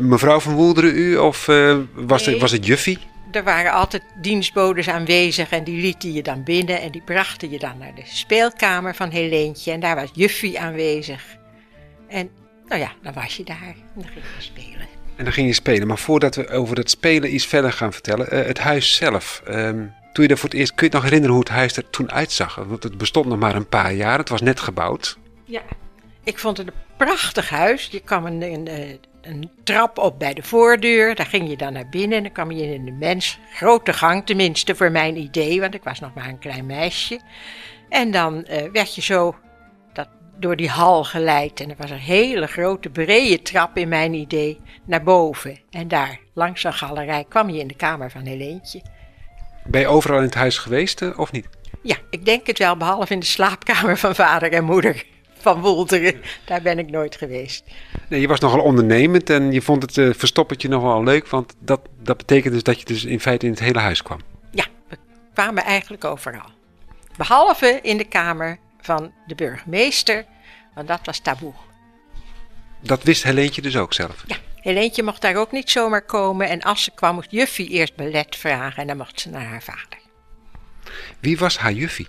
[0.01, 1.45] mevrouw van Woelderen u of
[1.93, 2.33] was, nee.
[2.33, 2.99] het, was het juffie?
[3.31, 7.59] Er waren altijd dienstbodes aanwezig en die lieten je dan binnen en die brachten je
[7.59, 11.23] dan naar de speelkamer van Helentje en daar was Juffie aanwezig.
[12.07, 12.29] En
[12.67, 14.87] nou ja, dan was je daar en dan ging je spelen.
[15.15, 18.33] En dan ging je spelen, maar voordat we over dat spelen iets verder gaan vertellen,
[18.33, 19.41] uh, het huis zelf.
[19.49, 21.77] Um, toen je er voor het eerst, kun je je nog herinneren hoe het huis
[21.77, 22.55] er toen uitzag?
[22.55, 25.17] Want het bestond nog maar een paar jaar, het was net gebouwd.
[25.45, 25.61] Ja,
[26.23, 27.87] ik vond het een prachtig huis.
[27.91, 31.15] Je kwam een, een, een trap op bij de voordeur.
[31.15, 33.39] Daar ging je dan naar binnen en dan kwam je in de mens.
[33.53, 37.19] Grote gang tenminste voor mijn idee, want ik was nog maar een klein meisje.
[37.89, 39.35] En dan uh, werd je zo
[39.93, 40.07] dat,
[40.39, 41.59] door die hal geleid.
[41.59, 45.59] En er was een hele grote brede trap in mijn idee naar boven.
[45.69, 48.81] En daar, langs een galerij, kwam je in de kamer van Helentje.
[49.63, 51.47] Ben je overal in het huis geweest uh, of niet?
[51.81, 55.05] Ja, ik denk het wel, behalve in de slaapkamer van vader en moeder
[55.39, 56.21] van Wolderen.
[56.45, 57.63] Daar ben ik nooit geweest.
[58.07, 61.27] Nee, je was nogal ondernemend en je vond het uh, verstoppertje nog wel leuk.
[61.27, 64.19] Want dat, dat betekent dus dat je dus in feite in het hele huis kwam.
[64.51, 64.97] Ja, we
[65.33, 66.49] kwamen eigenlijk overal.
[67.17, 70.25] Behalve in de kamer van de burgemeester,
[70.75, 71.53] want dat was taboe.
[72.79, 74.23] Dat wist Helentje dus ook zelf?
[74.27, 76.49] Ja, Helentje mocht daar ook niet zomaar komen.
[76.49, 79.63] En als ze kwam, moest Juffie eerst belet vragen en dan mocht ze naar haar
[79.63, 79.99] vader.
[81.19, 82.07] Wie was haar Juffie?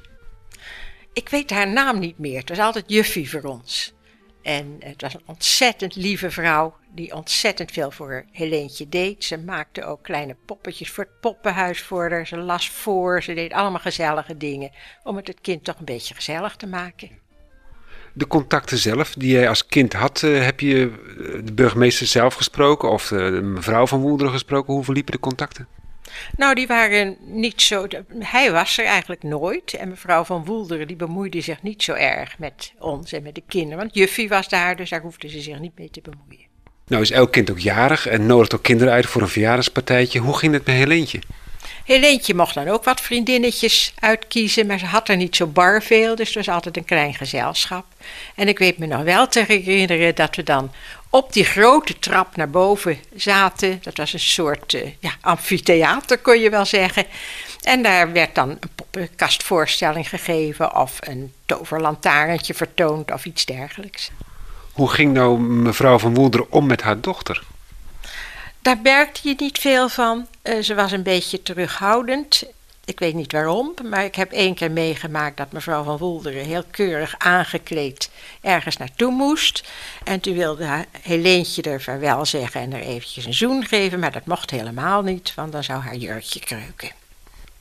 [1.12, 2.38] Ik weet haar naam niet meer.
[2.38, 3.96] Het was altijd Juffie voor ons.
[4.42, 9.24] En het was een ontzettend lieve vrouw die ontzettend veel voor Helentje deed.
[9.24, 12.26] Ze maakte ook kleine poppetjes voor het poppenhuis voor haar.
[12.26, 14.70] Ze las voor, ze deed allemaal gezellige dingen
[15.02, 17.10] om het het kind toch een beetje gezellig te maken.
[18.12, 22.34] De contacten zelf die jij als kind had, uh, heb je eh, de burgemeester zelf
[22.34, 24.74] gesproken of de mevrouw van Woelderen gesproken?
[24.74, 25.68] Hoe verliepen de contacten?
[26.36, 27.86] Nou, die waren niet zo.
[28.18, 29.74] Hij was er eigenlijk nooit.
[29.74, 33.42] En mevrouw van Woelderen die bemoeide zich niet zo erg met ons en met de
[33.48, 33.78] kinderen.
[33.78, 36.46] Want Juffie was daar, dus daar hoefde ze zich niet mee te bemoeien.
[36.86, 40.18] Nou is elk kind ook jarig en nodigt ook kinderen uit voor een verjaardagspartijtje.
[40.18, 41.20] Hoe ging het met Helentje?
[41.84, 46.14] Helentje mocht dan ook wat vriendinnetjes uitkiezen, maar ze had er niet zo bar veel,
[46.14, 47.84] dus het was altijd een klein gezelschap.
[48.34, 50.72] En ik weet me nog wel te herinneren dat we dan
[51.10, 53.78] op die grote trap naar boven zaten.
[53.82, 57.04] Dat was een soort uh, ja, amfitheater, kon je wel zeggen.
[57.62, 64.10] En daar werd dan een poppenkastvoorstelling gegeven of een toverlantaarntje vertoond of iets dergelijks.
[64.72, 67.42] Hoe ging nou mevrouw van Woelderen om met haar dochter?
[68.62, 70.26] Daar merkte je niet veel van.
[70.42, 72.42] Uh, ze was een beetje terughoudend.
[72.88, 76.64] Ik weet niet waarom, maar ik heb één keer meegemaakt dat mevrouw van Woelderen heel
[76.70, 79.68] keurig aangekleed ergens naartoe moest.
[80.04, 84.26] En toen wilde Helentje er vaarwel zeggen en er eventjes een zoen geven, maar dat
[84.26, 86.90] mocht helemaal niet, want dan zou haar jurkje kreuken.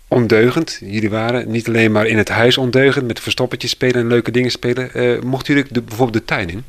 [0.07, 4.31] Ondeugend, jullie waren niet alleen maar in het huis ondeugend met verstoppertjes spelen en leuke
[4.31, 4.89] dingen spelen.
[4.93, 6.63] Uh, mochten jullie de, bijvoorbeeld de tuin in?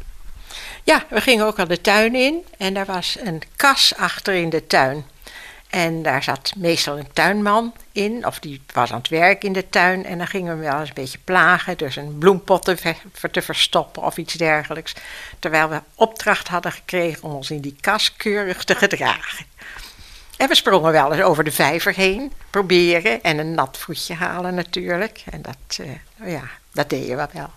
[0.85, 4.51] Ja, we gingen ook al de tuin in en daar was een kas achter in
[4.51, 5.05] de tuin.
[5.69, 9.69] En daar zat meestal een tuinman in, of die was aan het werk in de
[9.69, 10.05] tuin.
[10.05, 12.95] En dan gingen we wel eens een beetje plagen, dus een bloempot te,
[13.31, 14.95] te verstoppen of iets dergelijks.
[15.39, 19.47] Terwijl we opdracht hadden gekregen om ons in die kas keurig te gedragen.
[20.37, 23.23] En we sprongen wel eens over de vijver heen, proberen.
[23.23, 25.23] En een nat voetje halen natuurlijk.
[25.31, 27.51] En dat, uh, ja, dat deden we wel.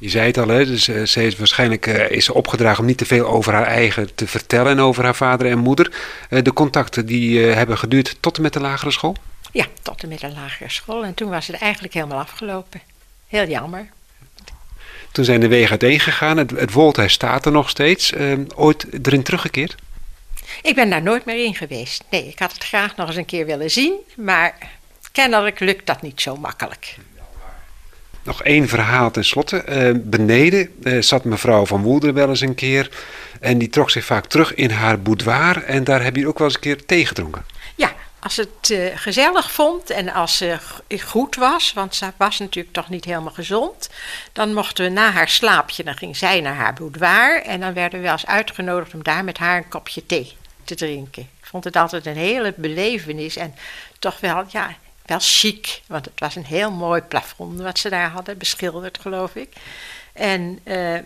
[0.00, 0.66] Je zei het al, hè?
[0.66, 4.14] Dus, uh, ze is waarschijnlijk uh, is opgedragen om niet te veel over haar eigen
[4.14, 5.92] te vertellen en over haar vader en moeder.
[6.30, 9.16] Uh, de contacten die hebben geduurd tot en met de lagere school?
[9.52, 11.04] Ja, tot en met de lagere school.
[11.04, 12.80] En toen was het eigenlijk helemaal afgelopen.
[13.28, 13.88] Heel jammer.
[15.12, 16.36] Toen zijn de wegen uiteen gegaan.
[16.36, 18.12] Het, het Woldhuis staat er nog steeds.
[18.54, 19.74] ooit erin teruggekeerd?
[20.62, 22.04] Ik ben daar nooit meer in geweest.
[22.10, 23.94] Nee, ik had het graag nog eens een keer willen zien.
[24.16, 24.54] Maar
[25.12, 26.96] kennelijk lukt dat niet zo makkelijk.
[28.22, 29.64] Nog één verhaal tenslotte.
[29.68, 32.90] Uh, beneden uh, zat mevrouw van Woelder wel eens een keer.
[33.40, 35.62] En die trok zich vaak terug in haar boudoir.
[35.64, 37.44] En daar heb je ook wel eens een keer thee gedronken.
[37.74, 40.56] Ja, als het eh, gezellig vond en als ze
[41.04, 43.90] goed was, want ze was natuurlijk toch niet helemaal gezond,
[44.32, 47.98] dan mochten we na haar slaapje, dan ging zij naar haar boudoir en dan werden
[47.98, 51.22] we wel eens uitgenodigd om daar met haar een kopje thee te drinken.
[51.22, 53.54] Ik vond het altijd een hele belevenis en
[53.98, 54.76] toch wel, ja,
[55.10, 59.34] wel chic, want het was een heel mooi plafond wat ze daar hadden, beschilderd geloof
[59.34, 59.52] ik.
[60.12, 60.98] En uh,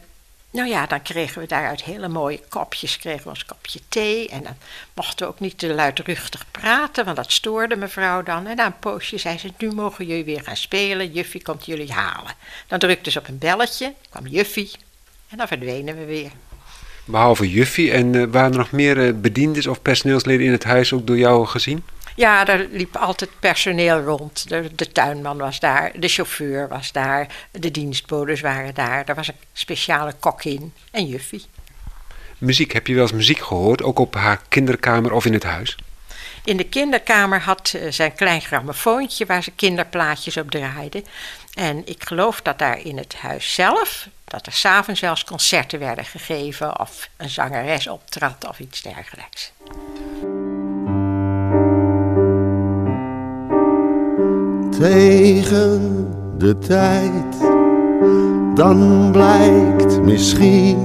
[0.51, 4.29] nou ja, dan kregen we daaruit hele mooie kopjes, kregen we ons kopje thee.
[4.29, 4.57] En dan
[4.95, 8.47] mochten we ook niet te luidruchtig praten, want dat stoorde mevrouw dan.
[8.47, 11.93] En na een poosje zei ze, nu mogen jullie weer gaan spelen, juffie komt jullie
[11.93, 12.33] halen.
[12.67, 14.71] Dan drukte ze op een belletje, kwam juffie
[15.29, 16.31] en dan verdwenen we weer.
[17.05, 20.93] Behalve juffie, en uh, waren er nog meer uh, bediendes of personeelsleden in het huis
[20.93, 21.85] ook door jou gezien?
[22.15, 24.49] Ja, er liep altijd personeel rond.
[24.49, 29.05] De, de, tuinman was daar, de chauffeur was daar, de dienstbodes waren daar.
[29.07, 31.45] Er was een speciale kok in en juffie.
[32.39, 35.77] Muziek, heb je wel eens muziek gehoord, ook op haar kinderkamer of in het huis?
[36.45, 41.03] In de kinderkamer had uh, ze een klein grammofoontje waar ze kinderplaatjes op draaide.
[41.55, 46.05] En ik geloof dat daar in het huis zelf, dat er s'avonds zelfs concerten werden
[46.05, 49.53] gegeven of een zangeres optrad of iets dergelijks.
[54.79, 56.07] Tegen
[56.39, 57.41] de tijd,
[58.55, 60.77] dan blijkt misschien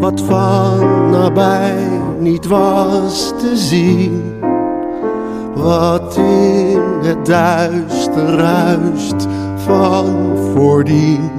[0.00, 4.22] wat van nabij niet was te zien.
[5.54, 11.30] Wat in het duister ruist van voordien,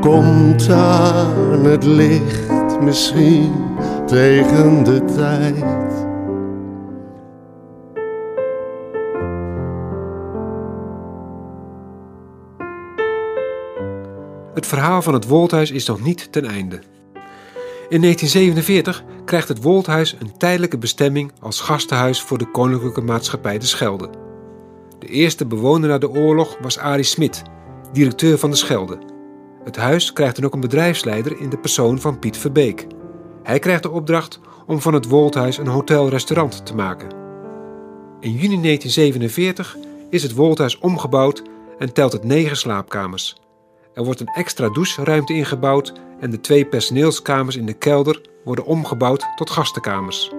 [0.00, 3.52] komt aan het licht misschien
[4.06, 5.85] tegen de tijd.
[14.56, 16.76] Het verhaal van het Wolthuis is nog niet ten einde.
[17.88, 23.66] In 1947 krijgt het Wolthuis een tijdelijke bestemming als gastenhuis voor de Koninklijke Maatschappij de
[23.66, 24.10] Schelde.
[24.98, 27.42] De eerste bewoner na de oorlog was Arie Smit,
[27.92, 28.98] directeur van de Schelde.
[29.64, 32.86] Het huis krijgt dan ook een bedrijfsleider in de persoon van Piet Verbeek.
[33.42, 37.08] Hij krijgt de opdracht om van het Wolthuis een hotel-restaurant te maken.
[38.20, 39.76] In juni 1947
[40.10, 41.42] is het Wolthuis omgebouwd
[41.78, 43.36] en telt het negen slaapkamers.
[43.96, 49.26] Er wordt een extra doucheruimte ingebouwd en de twee personeelskamers in de kelder worden omgebouwd
[49.36, 50.30] tot gastenkamers.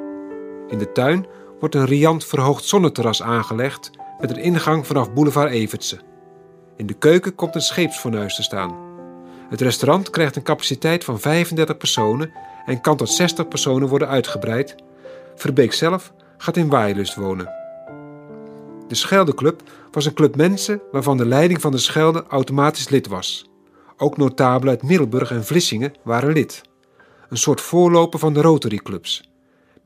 [0.67, 1.25] In de tuin
[1.59, 5.99] wordt een riant verhoogd zonneterras aangelegd met een ingang vanaf boulevard Evertse.
[6.75, 8.75] In de keuken komt een scheepsfornuis te staan.
[9.49, 12.31] Het restaurant krijgt een capaciteit van 35 personen
[12.65, 14.75] en kan tot 60 personen worden uitgebreid.
[15.35, 17.66] Verbeek zelf gaat in Waailust wonen.
[18.87, 23.49] De Scheldeclub was een club mensen waarvan de leiding van de Schelde automatisch lid was.
[23.97, 26.61] Ook notabelen uit Middelburg en Vlissingen waren lid.
[27.29, 29.31] Een soort voorloper van de Rotary-clubs.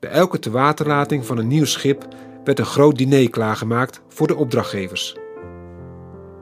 [0.00, 2.08] Bij elke tewaterlating van een nieuw schip
[2.44, 5.16] werd een groot diner klaargemaakt voor de opdrachtgevers.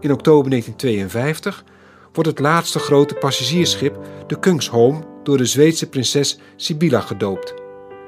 [0.00, 1.64] In oktober 1952
[2.12, 7.54] wordt het laatste grote passagiersschip, de Kungsholm, door de Zweedse prinses Sibylla gedoopt.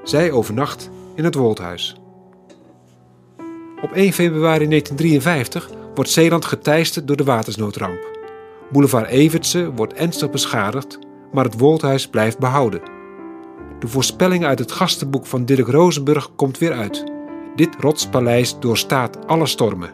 [0.04, 2.01] Zij overnacht in het Woldhuis.
[3.82, 8.20] Op 1 februari 1953 wordt Zeeland geteisterd door de watersnoodramp.
[8.70, 10.98] Boulevard Evertse wordt ernstig beschadigd,
[11.32, 12.80] maar het Woldhuis blijft behouden.
[13.78, 17.04] De voorspelling uit het gastenboek van Dirk Rosenburg komt weer uit.
[17.56, 19.90] Dit rotspaleis doorstaat alle stormen.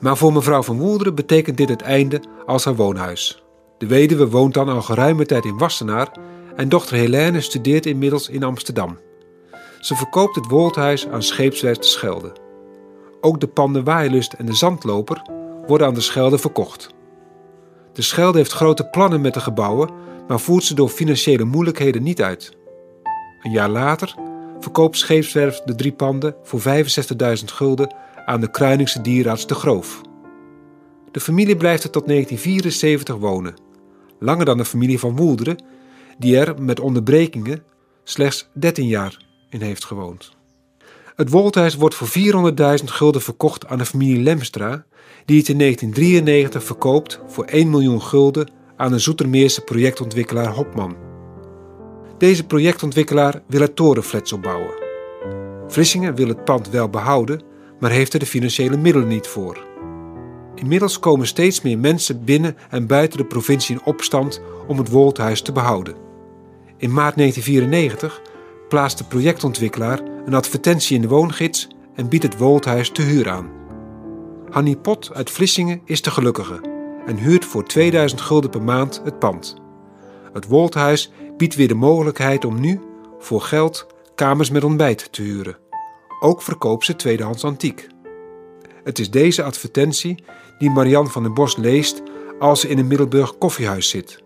[0.00, 3.44] Maar voor mevrouw van Woelderen betekent dit het einde als haar woonhuis.
[3.78, 6.16] De weduwe woont dan al geruime tijd in Wassenaar
[6.56, 8.98] en dochter Helene studeert inmiddels in Amsterdam.
[9.80, 12.48] Ze verkoopt het Woldhuis aan scheepswerf de Schelde.
[13.20, 15.22] Ook de panden Waailust en de Zandloper
[15.66, 16.94] worden aan de Schelde verkocht.
[17.92, 19.90] De Schelde heeft grote plannen met de gebouwen,
[20.28, 22.56] maar voert ze door financiële moeilijkheden niet uit.
[23.42, 24.14] Een jaar later
[24.60, 30.00] verkoopt Scheepswerf de drie panden voor 65.000 gulden aan de Kruiningse dierarts de Groof.
[31.10, 33.54] De familie blijft er tot 1974 wonen,
[34.18, 35.62] langer dan de familie van Woelderen,
[36.18, 37.62] die er met onderbrekingen
[38.04, 40.38] slechts 13 jaar in heeft gewoond.
[41.20, 44.84] Het Wolthuis wordt voor 400.000 gulden verkocht aan de familie Lemstra,
[45.24, 50.96] die het in 1993 verkoopt voor 1 miljoen gulden aan de Zoetermeerse projectontwikkelaar Hopman.
[52.18, 54.74] Deze projectontwikkelaar wil er torenflats opbouwen.
[55.68, 57.42] Vlissingen wil het pand wel behouden,
[57.80, 59.66] maar heeft er de financiële middelen niet voor.
[60.54, 65.42] Inmiddels komen steeds meer mensen binnen en buiten de provincie in opstand om het Wolthuis
[65.42, 65.94] te behouden.
[66.76, 68.20] In maart 1994
[68.68, 73.50] plaatst de projectontwikkelaar een advertentie in de woongids en biedt het Wolthuis te huur aan.
[74.50, 76.60] Hannie Pot uit Vlissingen is de gelukkige
[77.06, 79.56] en huurt voor 2000 gulden per maand het pand.
[80.32, 82.80] Het Wolthuis biedt weer de mogelijkheid om nu,
[83.18, 85.58] voor geld, kamers met ontbijt te huren.
[86.20, 87.88] Ook verkoopt ze tweedehands antiek.
[88.84, 90.24] Het is deze advertentie
[90.58, 92.02] die Marian van den Bos leest
[92.38, 94.22] als ze in een Middelburg koffiehuis zit.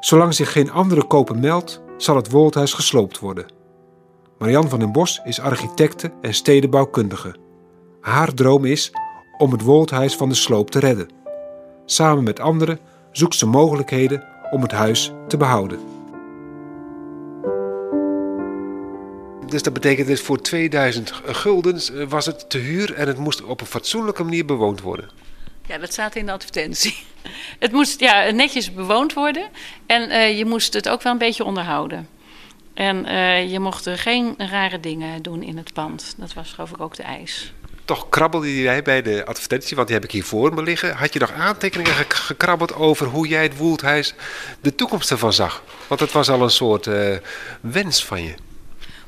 [0.00, 3.53] Zolang zich geen andere koper meldt, zal het Woldhuis gesloopt worden.
[4.38, 7.34] Marian van den Bos is architecte en stedenbouwkundige.
[8.00, 8.92] Haar droom is
[9.38, 11.08] om het Woldhuis van de sloop te redden.
[11.84, 12.78] Samen met anderen
[13.12, 15.78] zoekt ze mogelijkheden om het huis te behouden.
[19.46, 23.42] Dus dat betekent dus voor 2000 gulden eh, was het te huur en het moest
[23.42, 25.10] op een fatsoenlijke manier bewoond worden.
[25.66, 26.96] Ja, dat staat in de advertentie.
[27.58, 29.48] Het moest ja, netjes bewoond worden
[29.86, 32.08] en uh, je moest het ook wel een beetje onderhouden.
[32.74, 36.14] En uh, je mocht er geen rare dingen doen in het pand.
[36.18, 37.52] Dat was geloof ik ook de eis.
[37.84, 40.96] Toch krabbelde jij bij de advertentie, want die heb ik hier voor me liggen.
[40.96, 44.14] Had je nog aantekeningen gekrabbeld over hoe jij het Woeldhuis
[44.60, 45.62] de toekomst ervan zag?
[45.86, 47.16] Want het was al een soort uh,
[47.60, 48.34] wens van je.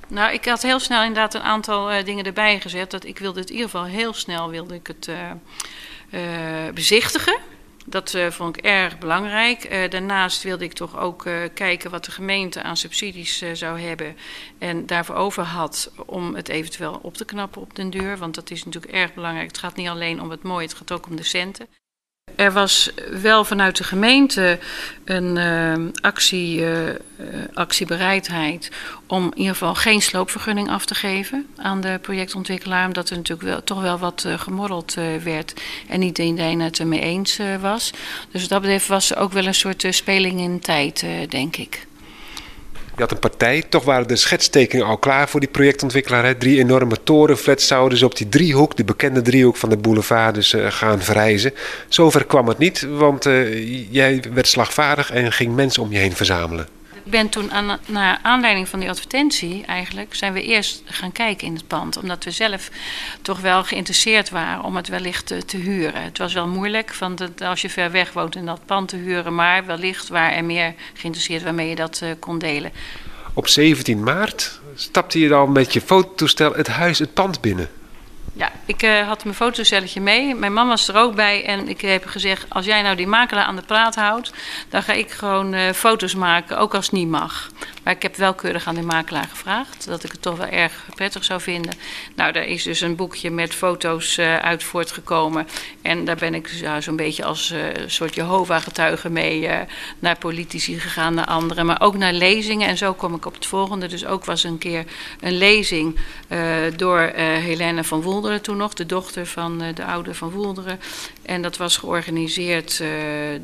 [0.08, 2.90] Nou, ik had heel snel inderdaad een aantal uh, dingen erbij gezet.
[2.90, 5.10] Dat ik wilde het in ieder geval heel snel wilde ik het
[6.74, 7.38] bezichtigen.
[7.88, 9.72] Dat uh, vond ik erg belangrijk.
[9.72, 14.16] Uh, daarnaast wilde ik toch ook uh, kijken wat de gemeente aan subsidies zou hebben.
[14.58, 18.18] En daarvoor over had om het eventueel op te knappen op den duur.
[18.18, 19.46] Want dat is natuurlijk erg belangrijk.
[19.46, 21.66] Het gaat niet alleen om het mooie, het gaat ook om de centen.
[22.36, 24.58] Er was wel vanuit de gemeente
[25.04, 26.68] een uh, actie, uh,
[27.54, 28.70] actiebereidheid
[29.06, 32.86] om in ieder geval geen sloopvergunning af te geven aan de projectontwikkelaar.
[32.86, 35.54] Omdat er natuurlijk wel, toch wel wat uh, gemorreld werd
[35.88, 37.90] en niet iedereen het ermee eens was.
[38.30, 41.86] Dus wat dat betreft was er ook wel een soort speling in tijd, denk ik.
[42.96, 46.24] Je had een partij, toch waren de schetstekeningen al klaar voor die projectontwikkelaar.
[46.24, 46.34] Hè?
[46.34, 50.52] Drie enorme torenflats zouden ze op die driehoek, de bekende driehoek van de boulevard, dus
[50.52, 51.52] uh, gaan verrijzen.
[51.88, 56.16] Zover kwam het niet, want uh, jij werd slagvaardig en ging mensen om je heen
[56.16, 56.75] verzamelen.
[57.06, 61.46] Ik ben toen, aan, naar aanleiding van die advertentie eigenlijk, zijn we eerst gaan kijken
[61.46, 61.96] in het pand.
[61.96, 62.70] Omdat we zelf
[63.22, 66.02] toch wel geïnteresseerd waren om het wellicht te, te huren.
[66.02, 69.34] Het was wel moeilijk, want als je ver weg woont in dat pand te huren.
[69.34, 72.72] Maar wellicht waren er meer geïnteresseerd waarmee je dat uh, kon delen.
[73.34, 77.70] Op 17 maart stapte je dan met je fototoestel het huis, het pand binnen.
[78.32, 80.34] Ja, ik uh, had mijn fotocelletje mee.
[80.34, 81.44] Mijn man was er ook bij.
[81.44, 84.32] En ik heb gezegd: als jij nou die makelaar aan de praat houdt,
[84.68, 87.48] dan ga ik gewoon uh, foto's maken, ook als het niet mag.
[87.86, 90.86] Maar ik heb wel keurig aan de makelaar gevraagd dat ik het toch wel erg
[90.94, 91.74] prettig zou vinden.
[92.14, 95.46] Nou, daar is dus een boekje met foto's uh, uit voortgekomen.
[95.82, 99.58] En daar ben ik zo'n beetje als uh, soort Jehovah-getuige mee uh,
[99.98, 101.66] naar politici gegaan, naar anderen.
[101.66, 102.68] Maar ook naar lezingen.
[102.68, 103.86] En zo kom ik op het volgende.
[103.86, 104.84] Dus ook was een keer
[105.20, 105.98] een lezing
[106.76, 110.80] door Helene van Woelderen toen nog, de dochter van de oude van Woelderen.
[111.22, 112.82] En dat was georganiseerd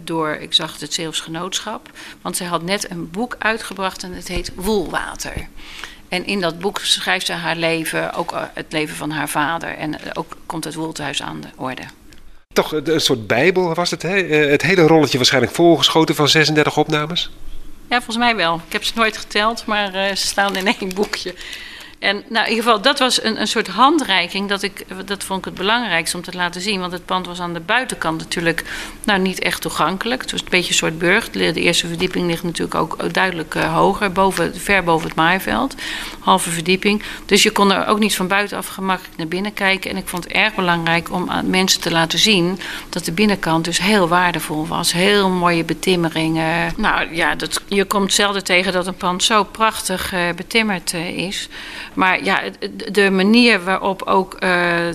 [0.05, 1.90] door, ik zag het Zeeuws Genootschap.
[2.22, 5.49] Want zij had net een boek uitgebracht en het heet Woelwater.
[6.09, 9.76] En in dat boek schrijft ze haar leven, ook het leven van haar vader.
[9.76, 11.83] En ook komt het Woelthuis aan de orde.
[12.53, 14.22] Toch een soort bijbel was het, hè?
[14.51, 17.30] Het hele rolletje waarschijnlijk volgeschoten van 36 opnames?
[17.89, 18.61] Ja, volgens mij wel.
[18.66, 21.35] Ik heb ze nooit geteld, maar ze staan in één boekje.
[22.03, 24.48] En nou, in ieder geval, dat was een, een soort handreiking.
[24.48, 26.80] Dat, ik, dat vond ik het belangrijkste om te laten zien.
[26.80, 28.64] Want het pand was aan de buitenkant natuurlijk
[29.05, 30.20] nou, niet echt toegankelijk.
[30.22, 31.30] Het was een beetje een soort burg.
[31.30, 35.74] De eerste verdieping ligt natuurlijk ook duidelijk uh, hoger, boven, ver boven het maaiveld.
[36.18, 37.03] Halve verdieping.
[37.26, 39.90] Dus je kon er ook niet van buitenaf gemakkelijk naar binnen kijken.
[39.90, 43.64] En ik vond het erg belangrijk om aan mensen te laten zien dat de binnenkant
[43.64, 44.92] dus heel waardevol was.
[44.92, 46.72] Heel mooie betimmeringen.
[46.76, 51.48] Nou ja, dat, je komt zelden tegen dat een pand zo prachtig uh, betimmerd is.
[51.95, 52.40] Maar ja,
[52.93, 54.40] de manier waarop ook uh,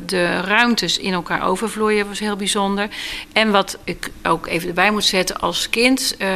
[0.06, 2.88] de ruimtes in elkaar overvloeien was heel bijzonder.
[3.34, 6.28] En wat ik ook even erbij moet zetten, als kind uh,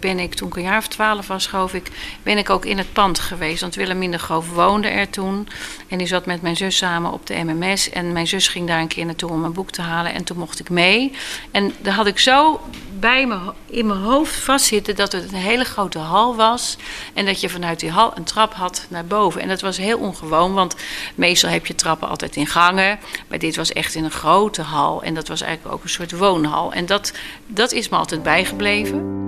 [0.00, 1.86] ben ik, toen ik een jaar of twaalf was, geloof ik,
[2.22, 3.60] ben ik ook in het pand geweest.
[3.60, 5.48] Want Wilhelmine Groof woonde er toen.
[5.88, 7.90] En die zat met mijn zus samen op de MMS.
[7.90, 10.14] En mijn zus ging daar een keer naartoe om een boek te halen.
[10.14, 11.12] En toen mocht ik mee.
[11.50, 12.60] En daar had ik zo
[13.00, 16.76] bij me, in mijn hoofd vastzitten dat het een hele grote hal was.
[17.14, 19.40] En dat je vanuit die hal een trap had naar boven.
[19.40, 20.76] En dat was heel ongewoon, want
[21.14, 22.98] meestal heb je trappen altijd in gangen.
[23.28, 25.02] Maar dit was echt in een grote hal.
[25.02, 26.72] En dat was eigenlijk ook een soort woonhal.
[26.72, 27.12] En dat,
[27.46, 29.20] dat is me altijd bijgebleven.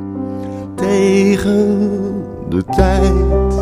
[0.77, 3.61] Tegen de tijd,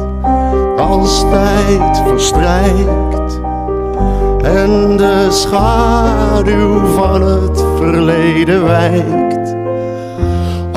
[0.78, 3.40] als tijd verstrijkt.
[4.44, 9.41] En de schaduw van het verleden wijkt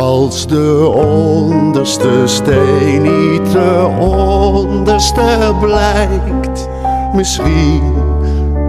[0.05, 6.67] als de onderste steen niet de onderste blijkt,
[7.13, 7.93] misschien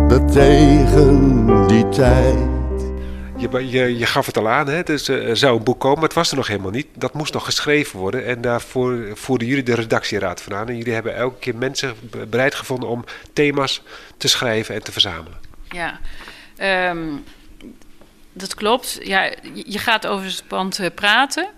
[0.09, 2.39] dat tegen die tijd.
[3.37, 4.83] je, je, je gaf het al aan, hè?
[4.83, 6.87] Dus, uh, er zou een boek komen, maar het was er nog helemaal niet.
[6.95, 10.69] Dat moest nog geschreven worden en daarvoor voerden jullie de redactieraad van aan.
[10.69, 11.95] En jullie hebben elke keer mensen
[12.29, 13.83] bereid gevonden om thema's
[14.17, 15.39] te schrijven en te verzamelen.
[15.71, 16.01] Ja,
[16.91, 17.25] um,
[18.37, 18.99] dat klopt.
[19.03, 21.49] Ja, je gaat over het pand uh, praten.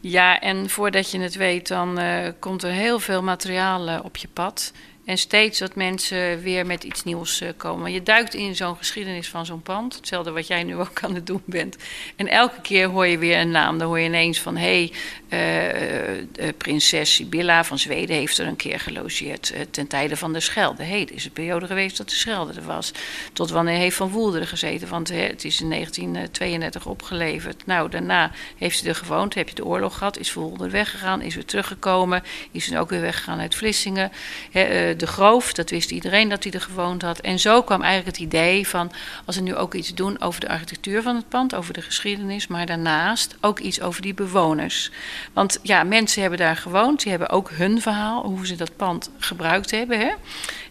[0.00, 4.16] Ja, en voordat je het weet, dan uh, komt er heel veel materiaal uh, op
[4.16, 4.72] je pad.
[5.10, 7.92] En steeds dat mensen weer met iets nieuws uh, komen.
[7.92, 9.94] Je duikt in zo'n geschiedenis van zo'n pand.
[9.94, 11.76] Hetzelfde wat jij nu ook aan het doen bent.
[12.16, 13.78] En elke keer hoor je weer een naam.
[13.78, 14.90] Dan hoor je ineens van: hé,
[15.28, 19.54] hey, uh, prinses Sibylla van Zweden heeft er een keer gelogeerd.
[19.70, 20.82] Ten tijde van de Schelde.
[20.82, 22.92] Hé, hey, het is een periode geweest dat de Schelde er was.
[23.32, 24.88] Tot wanneer heeft Van Woelder gezeten?
[24.88, 27.66] Want het is in 1932 opgeleverd.
[27.66, 29.34] Nou, daarna heeft ze er gewoond.
[29.34, 30.18] Heb je de oorlog gehad?
[30.18, 31.22] Is Van weggegaan?
[31.22, 32.22] Is weer teruggekomen?
[32.50, 34.12] Is ze ook weer weggegaan uit Vlissingen?
[34.50, 37.20] He, de Groof, dat wist iedereen dat hij er gewoond had.
[37.20, 38.92] En zo kwam eigenlijk het idee van,
[39.24, 42.46] als we nu ook iets doen over de architectuur van het pand, over de geschiedenis,
[42.46, 44.90] maar daarnaast ook iets over die bewoners.
[45.32, 49.10] Want ja, mensen hebben daar gewoond, die hebben ook hun verhaal, hoe ze dat pand
[49.18, 49.98] gebruikt hebben.
[49.98, 50.10] Hè?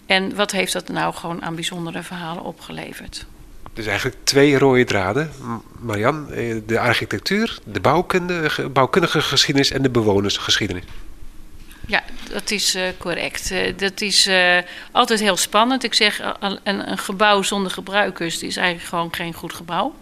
[0.06, 3.26] En wat heeft dat nou gewoon aan bijzondere verhalen opgeleverd?
[3.74, 5.32] Dus eigenlijk twee rode draden.
[5.80, 6.28] Marian,
[6.66, 10.84] de architectuur, de bouwkunde, bouwkundige geschiedenis en de bewonersgeschiedenis.
[11.90, 13.52] Ja, dat is uh, correct.
[13.52, 14.58] Uh, dat is uh,
[14.92, 15.84] altijd heel spannend.
[15.84, 19.94] Ik zeg, een, een, gebouw zonder gebruikers is eigenlijk gewoon geen goed gebouw.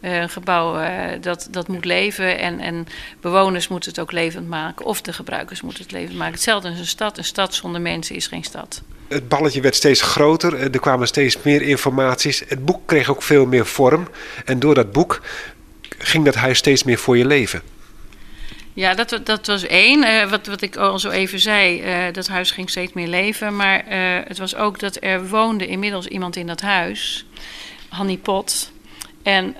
[0.00, 0.80] een gebouw
[1.20, 2.86] dat, dat moet leven en, en
[3.20, 4.86] bewoners moeten het ook levend maken.
[4.86, 6.34] Of de gebruikers moeten het levend maken.
[6.34, 7.18] Hetzelfde is een stad.
[7.18, 8.82] Een stad zonder mensen is geen stad.
[9.08, 10.60] Het balletje werd steeds groter.
[10.60, 12.42] Er kwamen steeds meer informaties.
[12.48, 14.08] Het boek kreeg ook veel meer vorm.
[14.44, 15.20] En door dat boek
[15.98, 17.62] ging dat huis steeds meer voor je leven.
[18.74, 20.02] Ja, dat, dat was één.
[20.02, 23.56] Uh, wat, wat ik al zo even zei, uh, dat huis ging steeds meer leven.
[23.56, 27.26] Maar uh, het was ook dat er woonde inmiddels iemand in dat huis,
[27.88, 28.72] Hanny Pot.
[29.22, 29.54] En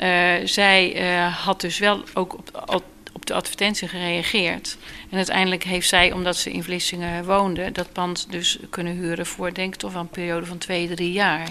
[0.45, 1.03] zij
[1.45, 4.77] had dus wel ook op, op de advertentie gereageerd.
[5.11, 9.55] En uiteindelijk heeft zij, omdat ze in Vlissingen woonde, dat pand dus kunnen huren voor,
[9.55, 11.49] denk ik, toch een periode van twee, drie jaar.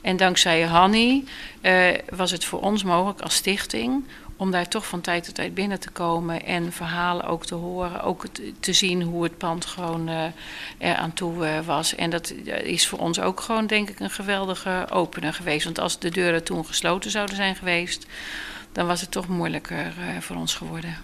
[0.00, 1.24] En dankzij Hanny
[2.08, 4.04] was het voor ons mogelijk als stichting
[4.40, 8.02] om daar toch van tijd tot tijd binnen te komen en verhalen ook te horen.
[8.02, 8.24] Ook
[8.60, 10.24] te zien hoe het pand gewoon uh,
[10.78, 11.94] er aan toe uh, was.
[11.94, 12.30] En dat
[12.62, 15.64] is voor ons ook gewoon, denk ik, een geweldige opener geweest.
[15.64, 18.06] Want als de deuren toen gesloten zouden zijn geweest,
[18.72, 20.96] dan was het toch moeilijker voor ons geworden.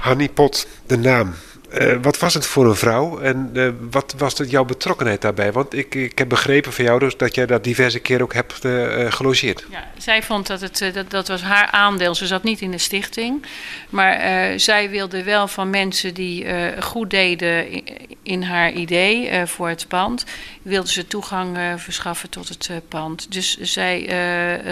[0.00, 1.34] Hanny Pot, de naam.
[1.80, 5.52] Uh, wat was het voor een vrouw en uh, wat was jouw betrokkenheid daarbij?
[5.52, 8.64] Want ik, ik heb begrepen van jou dus dat jij dat diverse keer ook hebt
[8.64, 9.66] uh, gelogeerd.
[9.70, 12.14] Ja, zij vond dat het dat, dat was haar aandeel.
[12.14, 13.46] Ze zat niet in de stichting,
[13.90, 14.20] maar
[14.60, 16.46] zij wilde wel van mensen die
[16.80, 17.84] goed deden
[18.22, 20.24] in, haar idee voor het pand,
[20.62, 23.32] wilde ze toegang verschaffen tot het pand.
[23.32, 24.04] Dus zij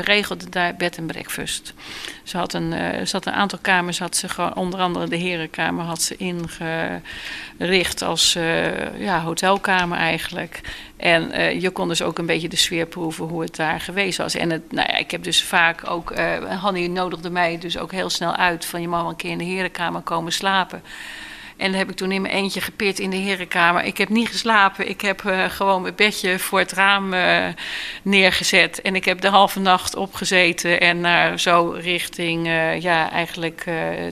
[0.00, 1.74] regelde daar bed en breakfast.
[2.22, 2.72] Ze had een,
[3.06, 6.16] ze had een aantal kamers, had ze gewoon, onder andere de herenkamer had ze
[7.58, 10.60] ingericht als uh, ja, hotelkamer eigenlijk.
[10.96, 14.18] En uh, je kon dus ook een beetje de sfeer proeven hoe het daar geweest
[14.18, 14.34] was.
[14.34, 17.92] En het, nou ja, ik heb dus vaak ook, uh, Hanny nodigde mij dus ook
[17.92, 20.82] heel snel uit van je mag een keer in de herenkamer komen slapen.
[21.56, 23.84] En dan heb ik toen in mijn eentje gepit in de herenkamer.
[23.84, 24.88] Ik heb niet geslapen.
[24.88, 27.46] Ik heb uh, gewoon mijn bedje voor het raam uh,
[28.02, 28.82] neergezet.
[28.82, 33.64] En ik heb de halve nacht opgezeten en naar zo richting, uh, ja, eigenlijk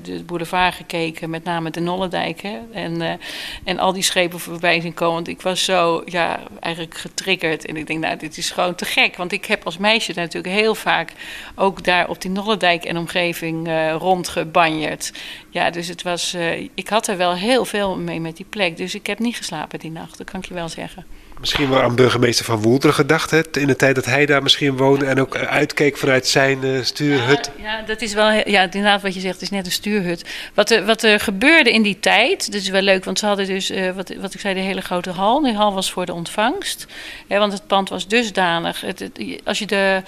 [0.03, 1.31] de boulevard gekeken.
[1.31, 2.41] Met name de Nollendijk.
[2.41, 2.59] Hè?
[2.73, 3.21] En,
[3.65, 5.15] en al die schepen voorbij zien komen.
[5.15, 7.67] Want ik was zo, ja, eigenlijk getriggerd.
[7.67, 9.17] En ik denk, nou, dit is gewoon te gek.
[9.17, 11.13] Want ik heb als meisje natuurlijk heel vaak
[11.55, 15.13] ook daar op die Nollendijk en omgeving rondgebanjerd.
[15.51, 16.37] Ja, dus het was,
[16.75, 18.77] ik had er wel heel veel mee met die plek.
[18.77, 21.05] Dus ik heb niet geslapen die nacht, dat kan ik je wel zeggen.
[21.41, 23.41] Misschien wel aan burgemeester Van Woelderen gedacht, hè?
[23.53, 27.51] in de tijd dat hij daar misschien woonde en ook uitkeek vanuit zijn uh, stuurhut.
[27.57, 30.25] Ja, ja, dat is wel, ja, inderdaad wat je zegt, het is net een stuurhut.
[30.55, 33.47] Wat er, wat er gebeurde in die tijd, dat is wel leuk, want ze hadden
[33.47, 35.41] dus, uh, wat, wat ik zei, de hele grote hal.
[35.41, 36.87] Die hal was voor de ontvangst,
[37.29, 38.81] hè, want het pand was dusdanig.
[38.81, 40.03] Het, het, als je de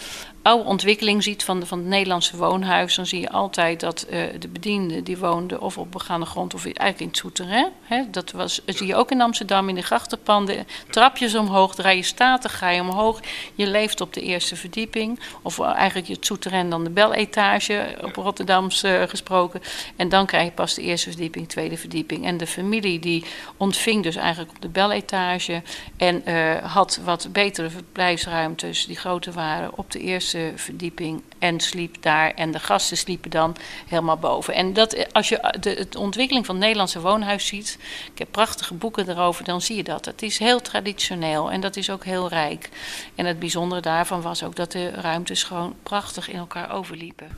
[0.44, 4.22] oude ontwikkeling ziet van, de, van het Nederlandse woonhuis, dan zie je altijd dat uh,
[4.38, 7.68] de bedienden die woonden of op begaande grond of eigenlijk in het souterrain.
[7.82, 10.66] Hè, dat was, zie je ook in Amsterdam in de grachtenpanden.
[10.90, 13.20] Trapjes omhoog, draai je statig, ga je omhoog.
[13.54, 15.20] Je leeft op de eerste verdieping.
[15.42, 19.60] Of eigenlijk het souterrain dan de beletage, op Rotterdams uh, gesproken.
[19.96, 22.24] En dan krijg je pas de eerste verdieping, tweede verdieping.
[22.24, 23.24] En de familie die
[23.56, 25.62] ontving dus eigenlijk op de beletage.
[25.96, 31.96] En uh, had wat betere verblijfsruimtes, die groter waren, op de eerste verdieping en sliep
[32.00, 32.30] daar.
[32.30, 33.56] En de gasten sliepen dan
[33.88, 34.54] helemaal boven.
[34.54, 37.78] En dat, als je de, de ontwikkeling van het Nederlandse woonhuis ziet,
[38.12, 40.04] ik heb prachtige boeken erover, dan zie je dat.
[40.04, 42.68] Het is heel traditioneel en dat is ook heel rijk.
[43.14, 47.28] En het bijzondere daarvan was ook dat de ruimtes gewoon prachtig in elkaar overliepen.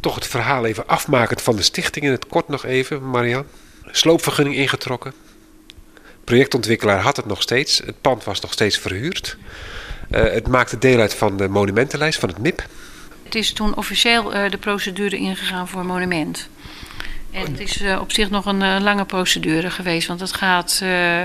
[0.00, 3.44] Toch het verhaal even afmakend van de stichting in het kort nog even, Marian.
[3.84, 5.12] Sloopvergunning ingetrokken.
[6.24, 7.78] Projectontwikkelaar had het nog steeds.
[7.78, 9.36] Het pand was nog steeds verhuurd.
[10.10, 12.66] Uh, het maakte deel uit van de monumentenlijst van het MIP.
[13.24, 16.48] Het is toen officieel uh, de procedure ingegaan voor monument.
[17.30, 20.80] En het is uh, op zich nog een uh, lange procedure geweest, want het gaat
[20.82, 21.22] uh,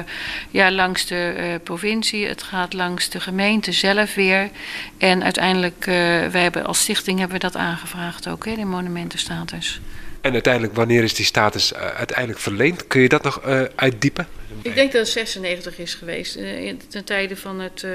[0.50, 4.50] ja, langs de provincie, het gaat langs de gemeente zelf weer.
[4.98, 9.82] En uiteindelijk, wij hebben als stichting hebben we dat aangevraagd ook, hè, de monumentenstatus.
[10.22, 12.88] En uiteindelijk, wanneer is die status uiteindelijk verleend?
[12.88, 13.42] Kun je dat nog
[13.76, 14.28] uitdiepen?
[14.62, 17.86] Ik denk dat het 96 is geweest, uh, ten tijde van het,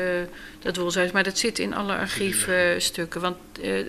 [0.58, 1.10] dat Woelshuis.
[1.10, 3.20] Maar dat zit in alle archiefstukken.
[3.20, 3.86] want uh,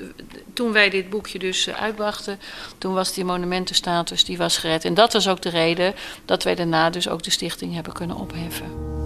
[0.54, 2.40] toen wij dit boekje dus uitbrachten,
[2.78, 4.86] toen was die monumentenstatus die was gered.
[4.86, 5.94] En dat was ook de reden
[6.26, 8.98] dat wij daarna dus ook de stichting hebben kunnen opheffen.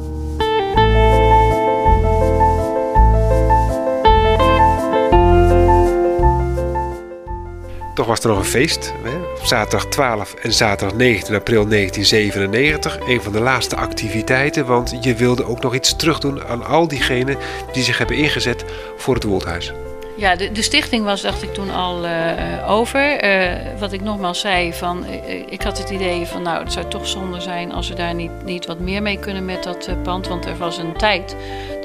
[7.93, 8.93] Toch was er nog een feest.
[9.03, 9.45] Hè?
[9.45, 12.99] Zaterdag 12 en zaterdag 19 april 1997.
[13.07, 14.65] Een van de laatste activiteiten.
[14.65, 17.37] Want je wilde ook nog iets terugdoen aan al diegenen
[17.71, 18.65] die zich hebben ingezet
[18.97, 19.73] voor het Woldhuis.
[20.15, 23.23] Ja, de, de, stichting was, dacht ik toen al uh, over.
[23.23, 26.87] Uh, wat ik nogmaals zei, van, uh, ik had het idee van, nou, het zou
[26.87, 30.27] toch zonde zijn als we daar niet, niet wat meer mee kunnen met dat pand.
[30.27, 31.35] Want er was een tijd,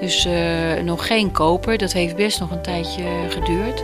[0.01, 0.29] dus
[0.85, 1.79] nog geen koper.
[1.79, 3.83] Dat heeft best nog een tijdje geduurd.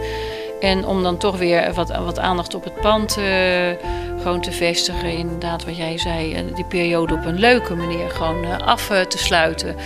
[0.64, 3.24] En om dan toch weer wat, wat aandacht op het pand uh,
[4.22, 5.16] gewoon te vestigen.
[5.16, 9.76] Inderdaad, wat jij zei, die periode op een leuke manier gewoon uh, af te sluiten.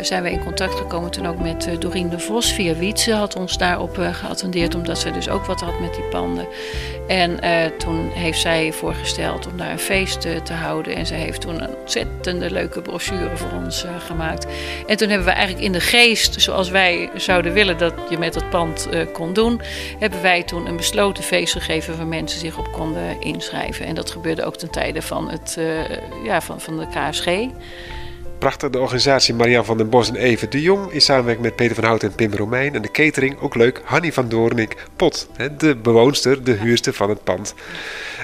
[0.00, 3.12] zijn we in contact gekomen toen ook met Dorien de Vos via Wietse.
[3.12, 6.46] Had ons daarop geattendeerd, omdat ze dus ook wat had met die panden.
[7.12, 7.38] En
[7.78, 10.94] toen heeft zij voorgesteld om daar een feest te houden.
[10.94, 14.46] En ze heeft toen een ontzettende leuke brochure voor ons gemaakt.
[14.86, 18.34] En toen hebben we eigenlijk in de geest, zoals wij zouden willen dat je met
[18.34, 19.60] het pand kon doen
[19.98, 23.86] hebben wij toen een besloten feest gegeven waar mensen zich op konden inschrijven.
[23.86, 25.58] En dat gebeurde ook ten tijde van, het,
[26.24, 27.26] ja, van, van de KSG.
[28.42, 31.74] Prachtig, de organisatie Marian van den Bos en Even de Jong in samenwerking met Peter
[31.74, 32.74] van Hout en Pim Romein.
[32.74, 35.28] En de catering, ook leuk, Hanny van Doornik Pot,
[35.58, 37.54] de bewoonster, de huurster van het pand.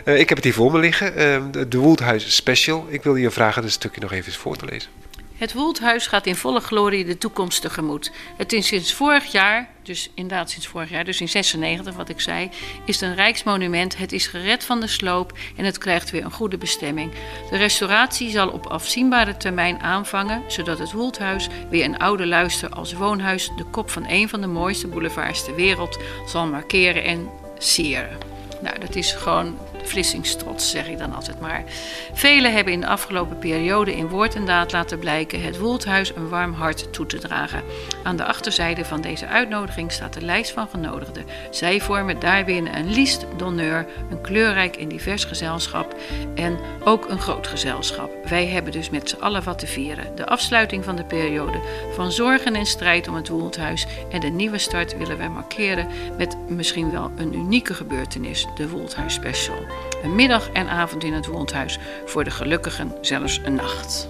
[0.04, 1.12] Uh, ik heb het hier voor me liggen,
[1.52, 2.86] uh, de Woeldhuis Special.
[2.88, 4.90] Ik wil je vragen een stukje nog even voor te lezen.
[5.38, 8.12] Het Woeldhuis gaat in volle glorie de toekomst tegemoet.
[8.36, 12.20] Het is sinds vorig jaar, dus inderdaad sinds vorig jaar, dus in 96 wat ik
[12.20, 12.50] zei,
[12.84, 13.96] is een rijksmonument.
[13.96, 17.12] Het is gered van de sloop en het krijgt weer een goede bestemming.
[17.50, 22.92] De restauratie zal op afzienbare termijn aanvangen, zodat het Woeldhuis weer een oude luister als
[22.92, 27.28] woonhuis de kop van een van de mooiste boulevards ter wereld zal markeren en
[27.58, 28.18] sieren.
[28.62, 29.58] Nou, dat is gewoon
[29.88, 31.64] verlissingstrots, zeg ik dan altijd maar.
[32.12, 36.28] Velen hebben in de afgelopen periode in woord en daad laten blijken het Woeldhuis een
[36.28, 37.62] warm hart toe te dragen.
[38.02, 41.24] Aan de achterzijde van deze uitnodiging staat de lijst van genodigden.
[41.50, 45.96] Zij vormen daarbinnen een liste d'honneur, een kleurrijk en divers gezelschap
[46.34, 48.10] en ook een groot gezelschap.
[48.28, 50.16] Wij hebben dus met z'n allen wat te vieren.
[50.16, 51.60] De afsluiting van de periode
[51.94, 56.36] van zorgen en strijd om het Woeldhuis en de nieuwe start willen wij markeren met
[56.48, 59.66] misschien wel een unieke gebeurtenis, de Woeldhuis Special.
[60.02, 64.08] Een middag en avond in het Woondhuis, voor de gelukkigen zelfs een nacht.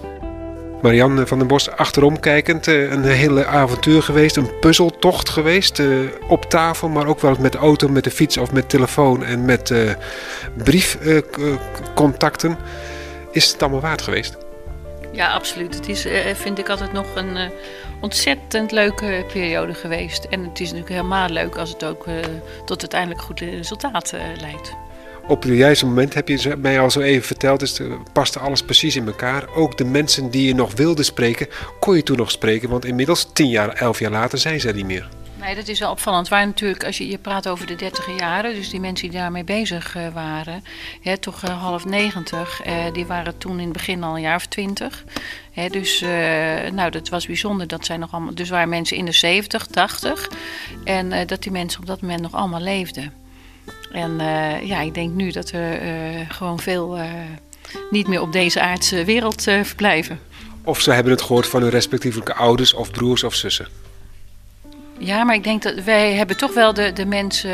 [0.81, 5.79] Marianne van den Bos, achterom kijkend, eh, een hele avontuur geweest, een puzzeltocht geweest.
[5.79, 5.87] Eh,
[6.27, 9.45] op tafel, maar ook wel met de auto, met de fiets of met telefoon en
[9.45, 9.91] met uh,
[10.53, 12.57] briefcontacten.
[13.31, 14.37] Is het allemaal waard geweest?
[15.11, 15.75] Ja, absoluut.
[15.75, 17.51] Het is, vind ik altijd nog een
[18.01, 20.23] ontzettend leuke periode geweest.
[20.23, 22.05] En het is natuurlijk helemaal leuk als het ook
[22.65, 24.75] tot uiteindelijk goed resultaat leidt
[25.29, 27.81] op het juiste moment heb je mij al zo even verteld, dus
[28.13, 29.55] paste alles precies in elkaar.
[29.55, 31.47] Ook de mensen die je nog wilde spreken,
[31.79, 34.85] kon je toen nog spreken, want inmiddels tien jaar, elf jaar later zijn ze niet
[34.85, 35.09] meer.
[35.39, 36.27] Nee, dat is wel opvallend.
[36.27, 39.43] Waar natuurlijk, als je, je praat over de dertiger jaren, dus die mensen die daarmee
[39.43, 40.63] bezig uh, waren,
[41.01, 44.35] hè, toch uh, half negentig, uh, die waren toen in het begin al een jaar
[44.35, 45.03] of twintig.
[45.69, 46.01] dus
[46.71, 47.67] nou, dat was bijzonder.
[47.67, 50.29] Dat zijn nog allemaal, dus waren mensen in de 70, 80.
[50.83, 53.13] En dat die mensen op dat moment nog allemaal leefden.
[53.91, 57.03] En uh, ja, ik denk nu dat we uh, gewoon veel uh,
[57.89, 60.19] niet meer op deze aardse wereld verblijven.
[60.63, 63.67] Of ze hebben het gehoord van hun respectievelijke ouders of broers of zussen.
[64.97, 67.49] Ja, maar ik denk dat wij hebben toch wel de, de mensen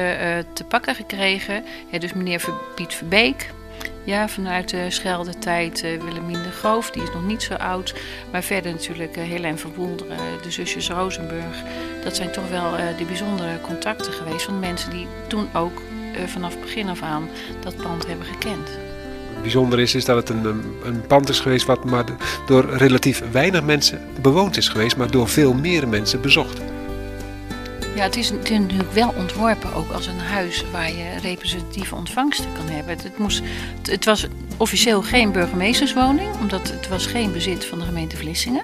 [0.53, 1.63] te pakken gekregen.
[1.91, 2.43] Ja, dus meneer
[2.75, 3.49] Piet Verbeek,
[4.05, 7.95] ja, vanuit de Scheldetijd uh, Willemien de Groof, die is nog niet zo oud.
[8.31, 11.63] Maar verder natuurlijk uh, Helene Verwoelderen, de zusjes Rosenburg.
[12.03, 15.81] Dat zijn toch wel uh, de bijzondere contacten geweest van mensen die toen ook
[16.27, 18.69] vanaf begin af aan dat pand hebben gekend.
[19.41, 20.45] Bijzonder is, is dat het een,
[20.83, 22.05] een pand is geweest wat maar
[22.45, 26.61] door relatief weinig mensen bewoond is geweest, maar door veel meer mensen bezocht.
[27.95, 31.95] Ja, het is, het is natuurlijk wel ontworpen ook als een huis waar je representatieve
[31.95, 32.97] ontvangsten kan hebben.
[33.03, 33.41] Het, moest,
[33.77, 38.63] het, het was officieel geen burgemeesterswoning, omdat het was geen bezit van de gemeente Vlissingen.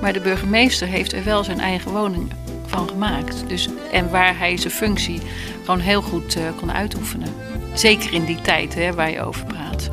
[0.00, 2.32] Maar de burgemeester heeft er wel zijn eigen woning
[2.66, 3.44] van gemaakt.
[3.48, 5.20] Dus, en waar hij zijn functie
[5.64, 7.34] gewoon heel goed uh, kon uitoefenen.
[7.74, 9.90] Zeker in die tijd hè, waar je over praat.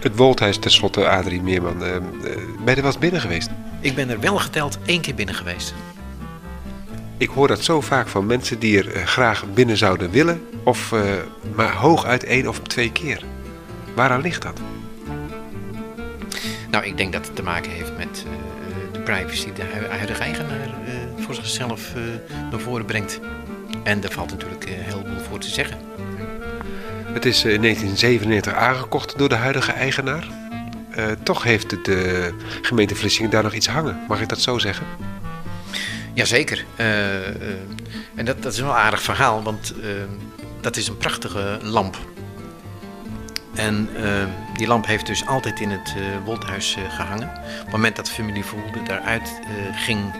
[0.00, 1.72] Het Wolthuis tenslotte, Adrie Meerman.
[1.72, 2.00] Uh, ben
[2.64, 3.50] je er wel eens binnen geweest?
[3.80, 5.74] Ik ben er wel geteld één keer binnen geweest.
[7.20, 10.92] Ik hoor dat zo vaak van mensen die er uh, graag binnen zouden willen, of
[10.92, 11.02] uh,
[11.54, 13.24] maar hooguit één of twee keer.
[13.94, 14.60] Waaraan ligt dat?
[16.70, 18.32] Nou, ik denk dat het te maken heeft met uh,
[18.92, 20.74] de privacy die de huidige eigenaar
[21.18, 21.92] voor zichzelf
[22.50, 23.20] naar voren brengt.
[23.82, 25.78] En daar valt natuurlijk heel veel voor te zeggen.
[27.12, 30.26] Het is in 1997 aangekocht door de huidige eigenaar.
[31.22, 34.04] toch heeft de gemeente Vlissingen daar nog iets hangen.
[34.08, 34.86] Mag ik dat zo zeggen?
[36.20, 36.64] Jazeker.
[36.76, 37.26] Uh,
[38.14, 39.90] en dat, dat is wel aardig verhaal, want uh,
[40.60, 41.98] dat is een prachtige lamp.
[43.54, 43.88] En
[44.56, 45.94] die lamp heeft dus altijd in het
[46.24, 47.28] Wolthuis gehangen.
[47.28, 49.40] Op het moment dat de familie Verhoelde daaruit
[49.74, 50.14] ging,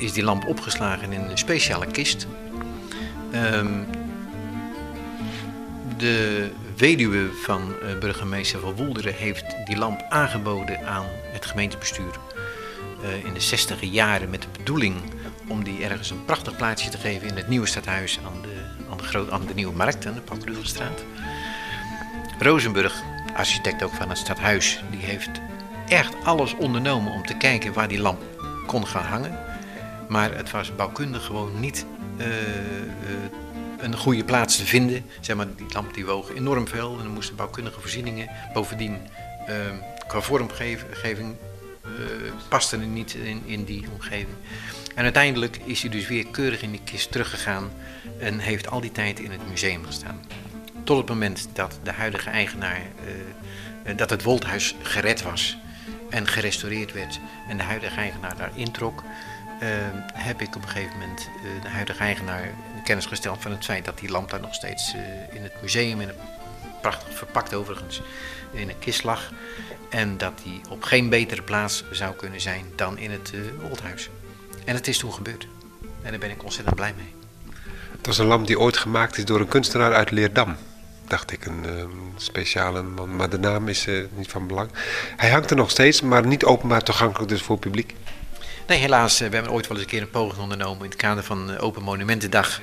[0.00, 2.26] is die lamp opgeslagen in een speciale kist.
[3.34, 3.86] Um,
[5.96, 12.18] de weduwe van burgemeester van Woelderen heeft die lamp aangeboden aan het gemeentebestuur
[13.04, 14.96] uh, in de 60 jaren met de bedoeling
[15.48, 18.96] om die ergens een prachtig plaatsje te geven in het nieuwe stadhuis aan de, aan
[18.96, 21.04] de, groot, aan de Nieuwe Markt, aan de Patrugelstraat.
[22.38, 23.02] Rozenburg,
[23.36, 25.30] architect ook van het stadhuis, die heeft
[25.88, 28.22] echt alles ondernomen om te kijken waar die lamp
[28.66, 29.38] kon gaan hangen.
[30.08, 31.86] Maar het was bouwkundig gewoon niet
[32.18, 32.32] uh, uh,
[33.78, 35.04] een goede plaats te vinden.
[35.20, 38.30] Zeg maar, die lamp die woog enorm veel en er moesten bouwkundige voorzieningen.
[38.52, 38.98] Bovendien,
[40.06, 41.36] qua vormgeving
[42.48, 44.36] paste er niet in, in die omgeving.
[44.94, 47.72] En uiteindelijk is hij dus weer keurig in die kist teruggegaan
[48.18, 50.24] en heeft al die tijd in het museum gestaan.
[50.84, 52.80] Tot het moment dat de huidige eigenaar,
[53.86, 55.58] uh, dat het Wolthuis gered was
[56.10, 59.02] en gerestaureerd werd en de huidige eigenaar daar introk,
[60.14, 61.28] heb ik op een gegeven moment
[61.62, 62.48] de huidige eigenaar
[62.84, 64.94] kennis gesteld van het feit dat die lamp daar nog steeds
[65.32, 66.16] in het museum, in het,
[66.80, 68.02] prachtig verpakt overigens,
[68.52, 69.30] in een kist lag.
[69.90, 74.10] En dat die op geen betere plaats zou kunnen zijn dan in het uh, Oldhuis.
[74.64, 75.46] En het is toen gebeurd.
[76.02, 77.14] En daar ben ik ontzettend blij mee.
[77.96, 80.56] Het was een lamp die ooit gemaakt is door een kunstenaar uit Leerdam.
[81.08, 81.84] Dacht ik, een uh,
[82.16, 83.16] speciale man.
[83.16, 84.70] Maar de naam is uh, niet van belang.
[85.16, 87.94] Hij hangt er nog steeds, maar niet openbaar toegankelijk dus voor het publiek.
[88.66, 89.18] Nee, helaas.
[89.18, 91.82] We hebben ooit wel eens een keer een poging ondernomen in het kader van Open
[91.82, 92.60] Monumentendag.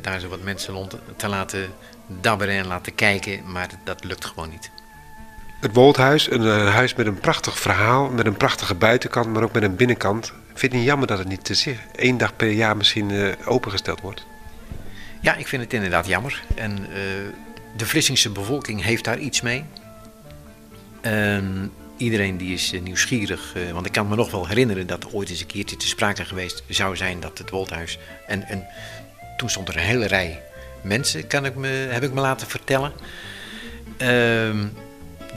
[0.00, 1.70] daar zo wat mensen rond te laten
[2.06, 3.52] dabberen en laten kijken.
[3.52, 4.70] Maar dat lukt gewoon niet.
[5.60, 9.52] Het Woldhuis, een, een, huis met een prachtig verhaal, met een prachtige buitenkant, maar ook
[9.52, 10.32] met een binnenkant.
[10.54, 14.26] Vind je jammer dat het niet te één dag per jaar misschien uh, opengesteld wordt?
[15.20, 16.42] Ja, ik vind het inderdaad jammer.
[16.54, 16.86] En uh,
[17.76, 19.64] de Vlissingse bevolking heeft daar iets mee.
[21.00, 25.40] En iedereen die is nieuwsgierig, want ik kan me nog wel herinneren dat ooit eens
[25.40, 27.98] een keertje te sprake geweest zou zijn dat het Woldhuis.
[28.26, 28.66] En, en
[29.36, 30.42] toen stond er een hele rij
[30.82, 32.92] mensen, kan ik me, heb ik me laten vertellen.
[33.96, 34.66] Ehm,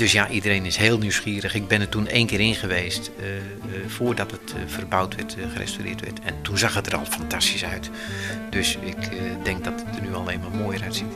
[0.02, 1.56] dus ja, iedereen is heel nieuwsgierig.
[1.56, 3.41] Ik ben er toen één keer in geweest, uh, uh,
[3.88, 6.20] voordat het uh, verbouwd werd, gerestaureerd werd.
[6.20, 7.89] En toen zag het er al fantastisch uit.
[8.49, 9.10] Dus ik
[9.43, 11.14] denk dat het er nu alleen maar mooier uitziet.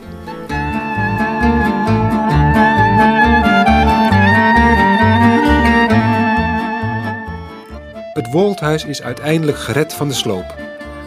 [8.12, 10.54] Het Woldhuis is uiteindelijk gered van de sloop,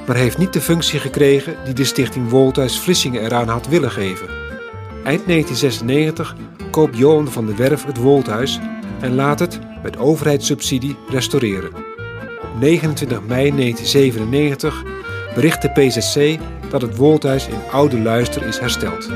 [0.08, 4.39] maar heeft niet de functie gekregen die de stichting Woldhuis Vlissingen eraan had willen geven.
[5.04, 6.36] Eind 1996
[6.72, 8.60] koopt Johan van der Werf het Woldhuis
[9.00, 11.76] en laat het met overheidssubsidie restaureren.
[12.42, 14.84] Op 29 mei 1997
[15.34, 16.40] bericht de PZC
[16.70, 19.10] dat het Woldhuis in oude luister is hersteld.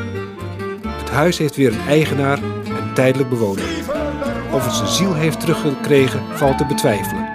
[0.88, 3.66] Het huis heeft weer een eigenaar en tijdelijk bewoner.
[4.52, 7.28] Of het zijn ziel heeft teruggekregen valt te betwijfelen.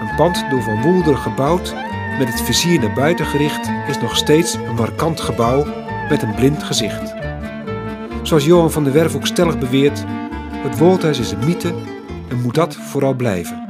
[0.00, 1.74] Een pand door Van Woelder gebouwd,
[2.18, 5.66] met het vizier naar buiten gericht, is nog steeds een markant gebouw
[6.08, 7.15] met een blind gezicht.
[8.26, 10.04] Zoals Johan van der Werf ook stellig beweert,
[10.52, 11.74] het Woldhuis is een mythe
[12.28, 13.65] en moet dat vooral blijven.